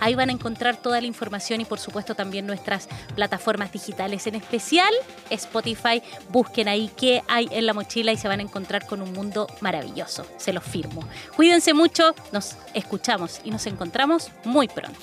Ahí 0.00 0.14
van 0.14 0.30
a 0.30 0.32
encontrar 0.32 0.76
toda 0.76 1.00
la 1.00 1.06
información 1.06 1.60
y 1.60 1.66
por 1.66 1.78
supuesto 1.78 2.14
también 2.14 2.46
nuestras 2.46 2.88
plataformas 3.14 3.70
digitales, 3.70 4.26
en 4.26 4.36
especial 4.36 4.92
Spotify. 5.28 6.02
Busquen 6.30 6.68
ahí 6.68 6.90
qué 6.96 7.22
hay 7.28 7.48
en 7.50 7.66
la 7.66 7.74
mochila 7.74 8.12
y 8.12 8.16
se 8.16 8.28
van 8.28 8.40
a 8.40 8.42
encontrar 8.42 8.86
con 8.86 9.02
un 9.02 9.12
mundo 9.12 9.46
maravilloso, 9.60 10.24
se 10.38 10.54
los 10.54 10.64
firmo. 10.64 11.06
Cuídense 11.36 11.74
mucho, 11.74 12.14
nos 12.32 12.56
escuchamos 12.72 13.40
y 13.44 13.50
nos 13.50 13.66
encontramos 13.66 14.30
muy 14.44 14.68
pronto. 14.68 14.98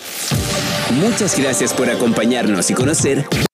Muchas 0.93 1.37
gracias 1.37 1.73
por 1.73 1.89
acompañarnos 1.89 2.71
y 2.71 2.73
conocer 2.73 3.48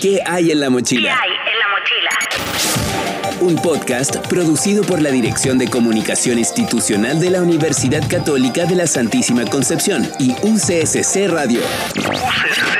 qué 0.00 0.20
hay 0.24 0.50
en 0.50 0.60
la 0.60 0.70
mochila. 0.70 1.02
¿Qué 1.02 1.10
hay 1.10 1.30
en 1.52 1.58
la 1.58 1.68
mochila? 1.68 2.10
Un 3.40 3.56
podcast 3.56 4.16
producido 4.28 4.82
por 4.82 5.00
la 5.00 5.10
Dirección 5.10 5.58
de 5.58 5.68
Comunicación 5.68 6.38
Institucional 6.38 7.20
de 7.20 7.30
la 7.30 7.42
Universidad 7.42 8.06
Católica 8.08 8.64
de 8.64 8.76
la 8.76 8.86
Santísima 8.86 9.44
Concepción 9.44 10.10
y 10.18 10.32
UCSC 10.42 11.28
Radio. 11.28 11.60
UCSC 11.96 12.79